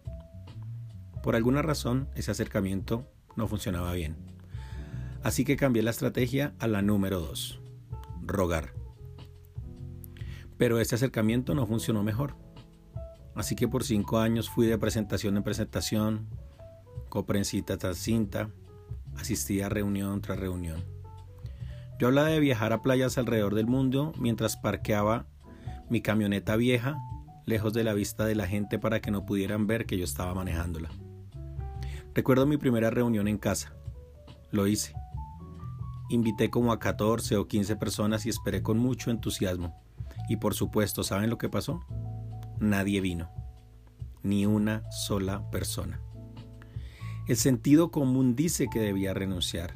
[1.24, 4.16] Por alguna razón, ese acercamiento no funcionaba bien.
[5.24, 7.60] Así que cambié la estrategia a la número 2,
[8.22, 8.74] rogar.
[10.58, 12.36] Pero ese acercamiento no funcionó mejor.
[13.34, 16.28] Así que por cinco años fui de presentación en presentación,
[17.10, 18.50] coprensita tras cinta,
[19.18, 20.84] asistía a reunión tras reunión.
[22.00, 25.28] Yo hablaba de viajar a playas alrededor del mundo mientras parqueaba
[25.90, 26.98] mi camioneta vieja
[27.46, 30.34] lejos de la vista de la gente para que no pudieran ver que yo estaba
[30.34, 30.90] manejándola.
[32.14, 33.74] Recuerdo mi primera reunión en casa.
[34.52, 34.94] Lo hice.
[36.10, 39.82] Invité como a 14 o 15 personas y esperé con mucho entusiasmo.
[40.30, 41.82] Y por supuesto, ¿saben lo que pasó?
[42.60, 43.30] Nadie vino.
[44.24, 46.00] Ni una sola persona.
[47.28, 49.74] El sentido común dice que debía renunciar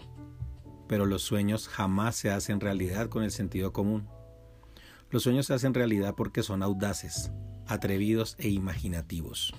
[0.90, 4.08] pero los sueños jamás se hacen realidad con el sentido común.
[5.12, 7.32] Los sueños se hacen realidad porque son audaces,
[7.68, 9.54] atrevidos e imaginativos,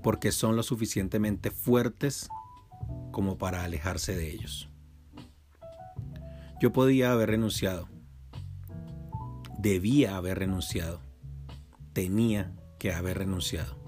[0.00, 2.28] porque son lo suficientemente fuertes
[3.10, 4.70] como para alejarse de ellos.
[6.60, 7.88] Yo podía haber renunciado,
[9.58, 11.00] debía haber renunciado,
[11.92, 13.81] tenía que haber renunciado.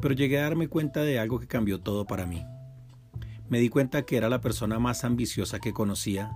[0.00, 2.44] Pero llegué a darme cuenta de algo que cambió todo para mí.
[3.48, 6.32] Me di cuenta que era la persona más ambiciosa que conocía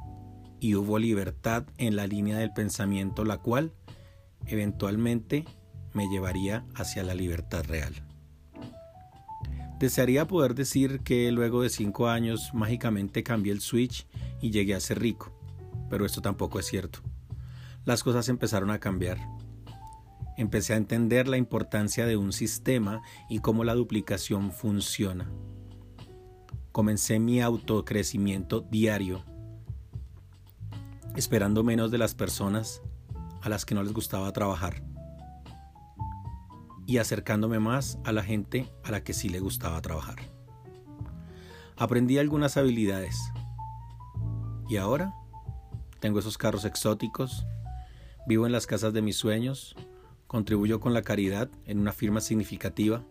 [0.61, 3.73] y hubo libertad en la línea del pensamiento, la cual
[4.47, 5.45] eventualmente
[5.93, 7.95] me llevaría hacia la libertad real.
[9.81, 14.07] Desearía poder decir que luego de cinco años mágicamente cambié el switch
[14.41, 15.33] y llegué a ser rico,
[15.89, 17.01] pero esto tampoco es cierto.
[17.87, 19.19] Las cosas empezaron a cambiar.
[20.41, 25.31] Empecé a entender la importancia de un sistema y cómo la duplicación funciona
[26.73, 29.25] comencé mi autocrecimiento diario,
[31.17, 32.81] esperando menos de las personas
[33.43, 34.83] a las que no les gustaba trabajar
[36.87, 40.17] y acercándome más a la gente a la que sí le gustaba trabajar.
[41.77, 43.17] Aprendí algunas habilidades
[44.69, 45.13] y ahora
[45.99, 47.47] tengo esos carros exóticos,
[48.27, 49.75] vivo en las casas de mis sueños,
[50.31, 53.03] contribuyo con la caridad en una firma significativa,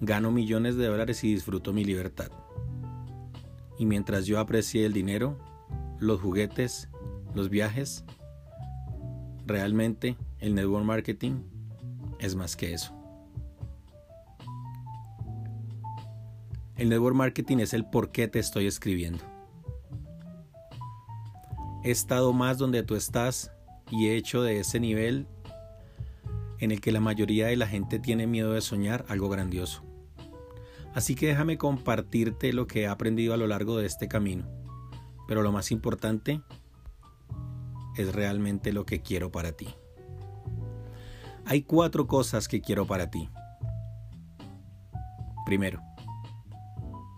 [0.00, 2.30] Gano millones de dólares y disfruto mi libertad.
[3.78, 5.36] Y mientras yo aprecie el dinero,
[5.98, 6.88] los juguetes,
[7.34, 8.06] los viajes,
[9.44, 11.42] realmente el network marketing
[12.20, 12.94] es más que eso.
[16.76, 19.22] El network marketing es el por qué te estoy escribiendo.
[21.84, 23.52] He estado más donde tú estás
[23.90, 25.26] y he hecho de ese nivel
[26.58, 29.88] en el que la mayoría de la gente tiene miedo de soñar algo grandioso
[30.98, 34.48] Así que déjame compartirte lo que he aprendido a lo largo de este camino.
[35.26, 36.42] Pero lo más importante
[37.96, 39.68] es realmente lo que quiero para ti.
[41.44, 43.28] Hay cuatro cosas que quiero para ti.
[45.46, 45.80] Primero,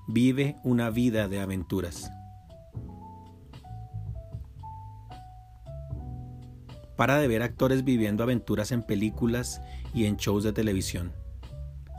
[0.09, 2.12] vive una vida de aventuras.
[7.01, 9.63] Para de ver actores viviendo aventuras en películas
[9.95, 11.15] y en shows de televisión.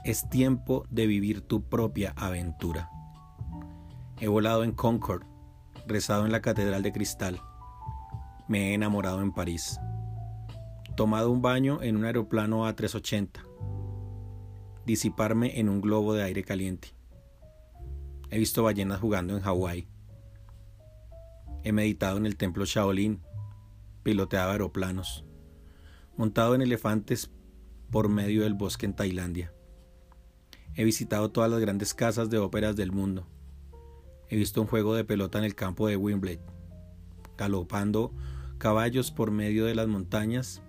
[0.04, 2.88] Es tiempo de vivir tu propia aventura.
[4.20, 5.24] He volado en Concord,
[5.88, 7.42] rezado en la Catedral de Cristal.
[8.48, 9.80] Me he enamorado en París.
[10.96, 13.44] Tomado un baño en un aeroplano A380.
[14.86, 16.90] Disiparme en un globo de aire caliente.
[18.30, 19.88] He visto ballenas jugando en Hawái.
[21.64, 23.24] He meditado en el templo Shaolin
[24.04, 25.26] piloteado aeroplanos,
[26.18, 27.32] montado en elefantes
[27.90, 29.54] por medio del bosque en Tailandia.
[30.76, 33.28] He visitado todas las grandes casas de óperas del mundo.
[34.30, 36.46] He visto un juego de pelota en el campo de Wimbledon,
[37.38, 38.14] galopando
[38.58, 40.62] caballos por medio de las montañas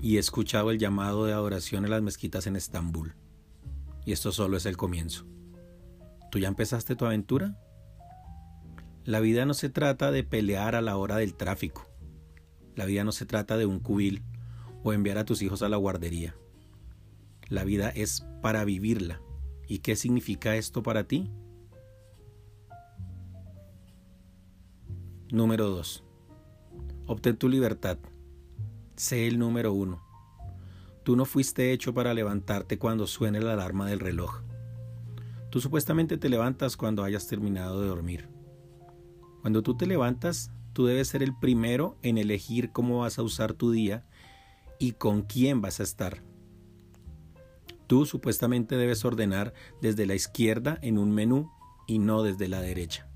[0.00, 3.14] y he escuchado el llamado de adoración en las mezquitas en Estambul.
[4.04, 5.24] Y esto solo es el comienzo.
[6.30, 7.58] ¿Tú ya empezaste tu aventura?
[9.06, 11.86] La vida no se trata de pelear a la hora del tráfico.
[12.74, 14.24] La vida no se trata de un cubil
[14.82, 16.34] o enviar a tus hijos a la guardería.
[17.48, 19.20] La vida es para vivirla.
[19.68, 21.30] ¿Y qué significa esto para ti?
[25.30, 26.02] Número 2.
[27.06, 27.98] Obtén tu libertad.
[28.96, 30.02] Sé el número uno.
[31.04, 34.42] Tú no fuiste hecho para levantarte cuando suene la alarma del reloj.
[35.50, 38.35] Tú supuestamente te levantas cuando hayas terminado de dormir.
[39.46, 43.52] Cuando tú te levantas, tú debes ser el primero en elegir cómo vas a usar
[43.52, 44.04] tu día
[44.80, 46.24] y con quién vas a estar.
[47.86, 51.48] Tú supuestamente debes ordenar desde la izquierda en un menú
[51.86, 53.08] y no desde la derecha.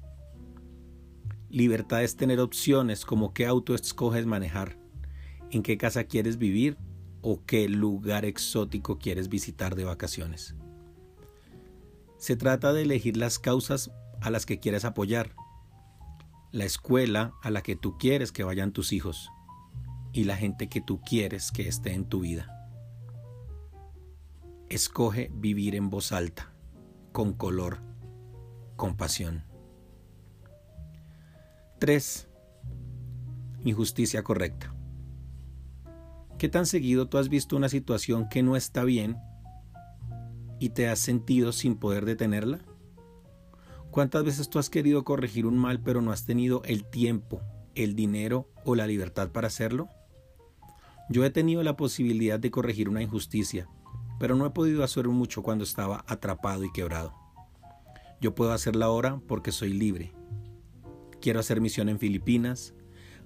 [1.49, 4.79] Libertad es tener opciones como qué auto escoges manejar,
[5.51, 6.79] en qué casa quieres vivir
[7.23, 10.55] o qué lugar exótico quieres visitar de vacaciones.
[12.19, 15.35] Se trata de elegir las causas a las que quieres apoyar
[16.53, 19.31] la escuela a la que tú quieres que vayan tus hijos
[20.13, 22.69] y la gente que tú quieres que esté en tu vida.
[24.69, 26.53] Escoge vivir en voz alta,
[27.13, 27.79] con color,
[28.77, 29.45] con pasión.
[31.79, 32.29] 3.
[33.65, 34.75] Injusticia correcta.
[36.39, 39.19] ¿Qué tan seguido tú has visto una situación que no está bien
[40.59, 42.61] y te has sentido sin poder detenerla?
[43.91, 47.41] ¿Cuántas veces tú has querido corregir un mal pero no has tenido el tiempo,
[47.75, 49.89] el dinero o la libertad para hacerlo?
[51.09, 53.69] Yo he tenido la posibilidad de corregir una injusticia,
[54.21, 57.15] pero no he podido hacer mucho cuando estaba atrapado y quebrado.
[58.21, 60.13] Yo puedo hacerla ahora porque soy libre.
[61.21, 62.75] Quiero hacer misión en Filipinas,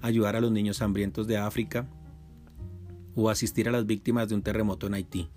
[0.00, 1.90] ayudar a los niños hambrientos de África
[3.14, 5.28] o asistir a las víctimas de un terremoto en Haití.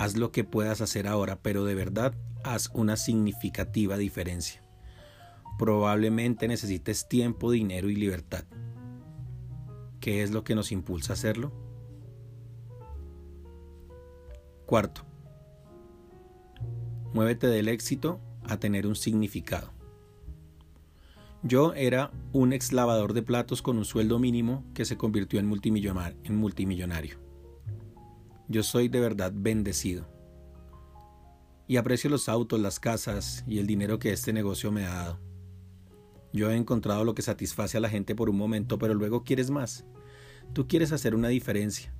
[0.00, 4.62] Haz lo que puedas hacer ahora, pero de verdad haz una significativa diferencia.
[5.58, 8.44] Probablemente necesites tiempo, dinero y libertad.
[10.00, 11.52] ¿Qué es lo que nos impulsa a hacerlo?
[14.64, 15.02] Cuarto,
[17.12, 19.70] muévete del éxito a tener un significado.
[21.42, 25.46] Yo era un ex lavador de platos con un sueldo mínimo que se convirtió en
[25.46, 27.29] multimillonario.
[28.50, 30.08] Yo soy de verdad bendecido
[31.68, 35.20] y aprecio los autos, las casas y el dinero que este negocio me ha dado.
[36.32, 39.52] Yo he encontrado lo que satisface a la gente por un momento, pero luego quieres
[39.52, 39.84] más.
[40.52, 41.94] Tú quieres hacer una diferencia.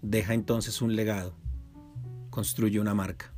[0.00, 1.36] Deja entonces un legado.
[2.30, 3.32] Construye una marca.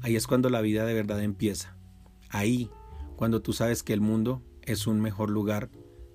[0.00, 1.76] Ahí es cuando la vida de verdad empieza.
[2.30, 2.70] Ahí,
[3.16, 5.70] cuando tú sabes que el mundo es un mejor lugar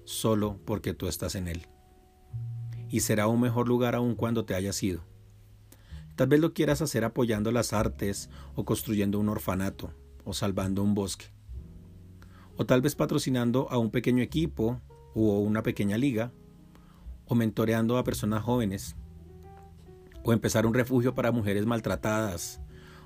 [0.05, 1.67] solo porque tú estás en él.
[2.89, 5.01] Y será un mejor lugar aún cuando te hayas ido.
[6.15, 9.93] Tal vez lo quieras hacer apoyando las artes o construyendo un orfanato
[10.25, 11.27] o salvando un bosque.
[12.57, 14.81] O tal vez patrocinando a un pequeño equipo
[15.15, 16.33] o una pequeña liga
[17.25, 18.95] o mentoreando a personas jóvenes
[20.23, 22.59] o empezar un refugio para mujeres maltratadas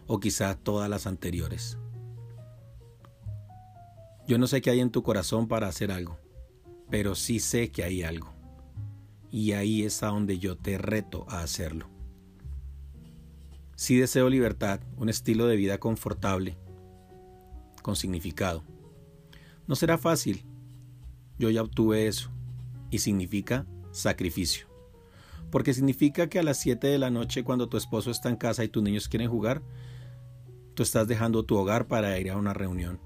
[0.08, 1.78] o quizá todas las anteriores.
[4.28, 6.18] Yo no sé qué hay en tu corazón para hacer algo,
[6.90, 8.33] pero sí sé que hay algo.
[9.34, 11.90] Y ahí es a donde yo te reto a hacerlo.
[13.76, 16.56] Sí deseo libertad, un estilo de vida confortable,
[17.82, 18.64] con significado.
[19.66, 20.46] No será fácil,
[21.40, 22.30] yo ya obtuve eso,
[22.92, 24.68] y significa sacrificio.
[25.50, 28.64] Porque significa que a las 7 de la noche cuando tu esposo está en casa
[28.64, 29.64] y tus niños quieren jugar,
[30.76, 33.00] tú estás dejando tu hogar para ir a una reunión.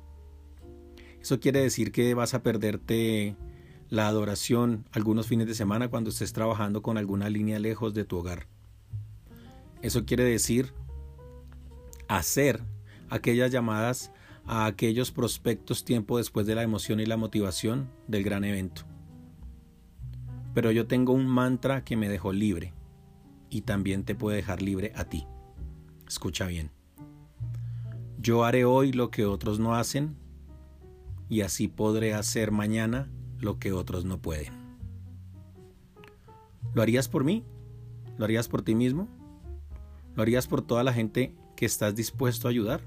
[1.22, 3.38] Eso quiere decir que vas a perderte
[3.90, 8.18] la adoración algunos fines de semana cuando estés trabajando con alguna línea lejos de tu
[8.18, 8.48] hogar.
[9.82, 10.74] Eso quiere decir
[12.08, 12.64] hacer
[13.10, 14.12] aquellas llamadas
[14.46, 18.84] a aquellos prospectos tiempo después de la emoción y la motivación del gran evento.
[20.54, 22.74] Pero yo tengo un mantra que me dejó libre
[23.50, 25.26] y también te puede dejar libre a ti.
[26.08, 26.72] Escucha bien.
[28.20, 30.18] Yo haré hoy lo que otros no hacen
[31.30, 33.10] y así podré hacer mañana
[33.40, 34.54] lo que otros no pueden.
[36.74, 37.44] ¿Lo harías por mí?
[38.18, 39.08] ¿Lo harías por ti mismo?
[40.16, 42.82] ¿Lo harías por toda la gente que estás dispuesto a ayudar?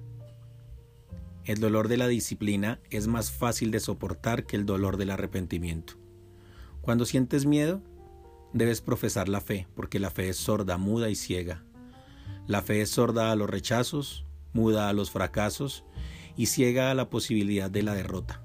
[1.44, 5.94] El dolor de la disciplina es más fácil de soportar que el dolor del arrepentimiento.
[6.80, 7.82] Cuando sientes miedo,
[8.52, 11.64] debes profesar la fe, porque la fe es sorda, muda y ciega.
[12.46, 15.84] La fe es sorda a los rechazos, muda a los fracasos
[16.36, 18.42] y ciega a la posibilidad de la derrota.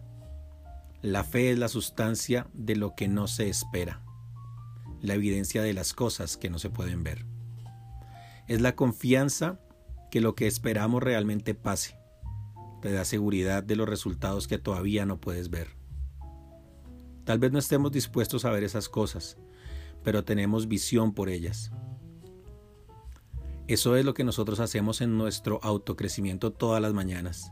[1.05, 4.01] La fe es la sustancia de lo que no se espera,
[5.01, 7.27] la evidencia de las cosas que no se pueden ver.
[8.47, 9.59] Es la confianza
[10.09, 11.99] que lo que esperamos realmente pase.
[12.81, 15.67] Te da seguridad de los resultados que todavía no puedes ver.
[17.23, 19.37] Tal vez no estemos dispuestos a ver esas cosas,
[20.03, 21.69] pero tenemos visión por ellas.
[23.67, 27.51] Eso es lo que nosotros hacemos en nuestro autocrecimiento todas las mañanas.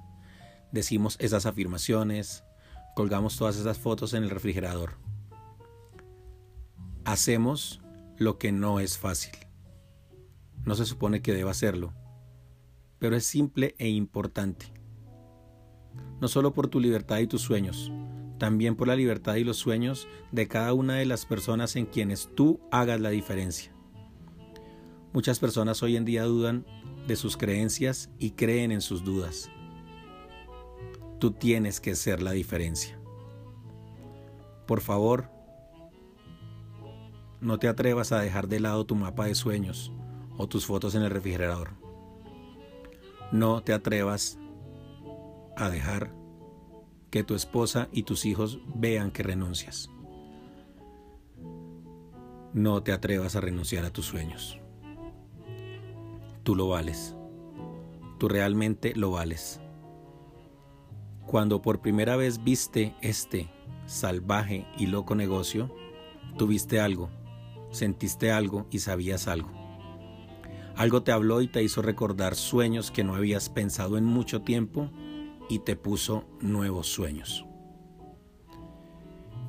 [0.71, 2.43] Decimos esas afirmaciones,
[2.95, 4.97] colgamos todas esas fotos en el refrigerador.
[7.05, 7.81] Hacemos
[8.17, 9.33] lo que no es fácil.
[10.65, 11.93] No se supone que deba hacerlo,
[12.99, 14.71] pero es simple e importante.
[16.21, 17.91] No solo por tu libertad y tus sueños,
[18.37, 22.29] también por la libertad y los sueños de cada una de las personas en quienes
[22.35, 23.73] tú hagas la diferencia.
[25.13, 26.65] Muchas personas hoy en día dudan
[27.07, 29.49] de sus creencias y creen en sus dudas.
[31.23, 32.99] Tú tienes que ser la diferencia.
[34.67, 35.29] Por favor,
[37.39, 39.93] no te atrevas a dejar de lado tu mapa de sueños
[40.37, 41.69] o tus fotos en el refrigerador.
[43.31, 44.37] No te atrevas
[45.55, 46.13] a dejar
[47.09, 49.89] que tu esposa y tus hijos vean que renuncias.
[52.51, 54.59] No te atrevas a renunciar a tus sueños.
[56.43, 57.15] Tú lo vales.
[58.19, 59.62] Tú realmente lo vales.
[61.25, 63.49] Cuando por primera vez viste este
[63.85, 65.73] salvaje y loco negocio,
[66.37, 67.09] tuviste algo,
[67.71, 69.51] sentiste algo y sabías algo.
[70.75, 74.89] Algo te habló y te hizo recordar sueños que no habías pensado en mucho tiempo
[75.49, 77.45] y te puso nuevos sueños.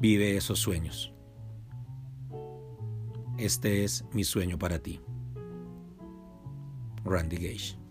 [0.00, 1.12] Vive esos sueños.
[3.38, 5.00] Este es mi sueño para ti.
[7.04, 7.83] Randy Gage.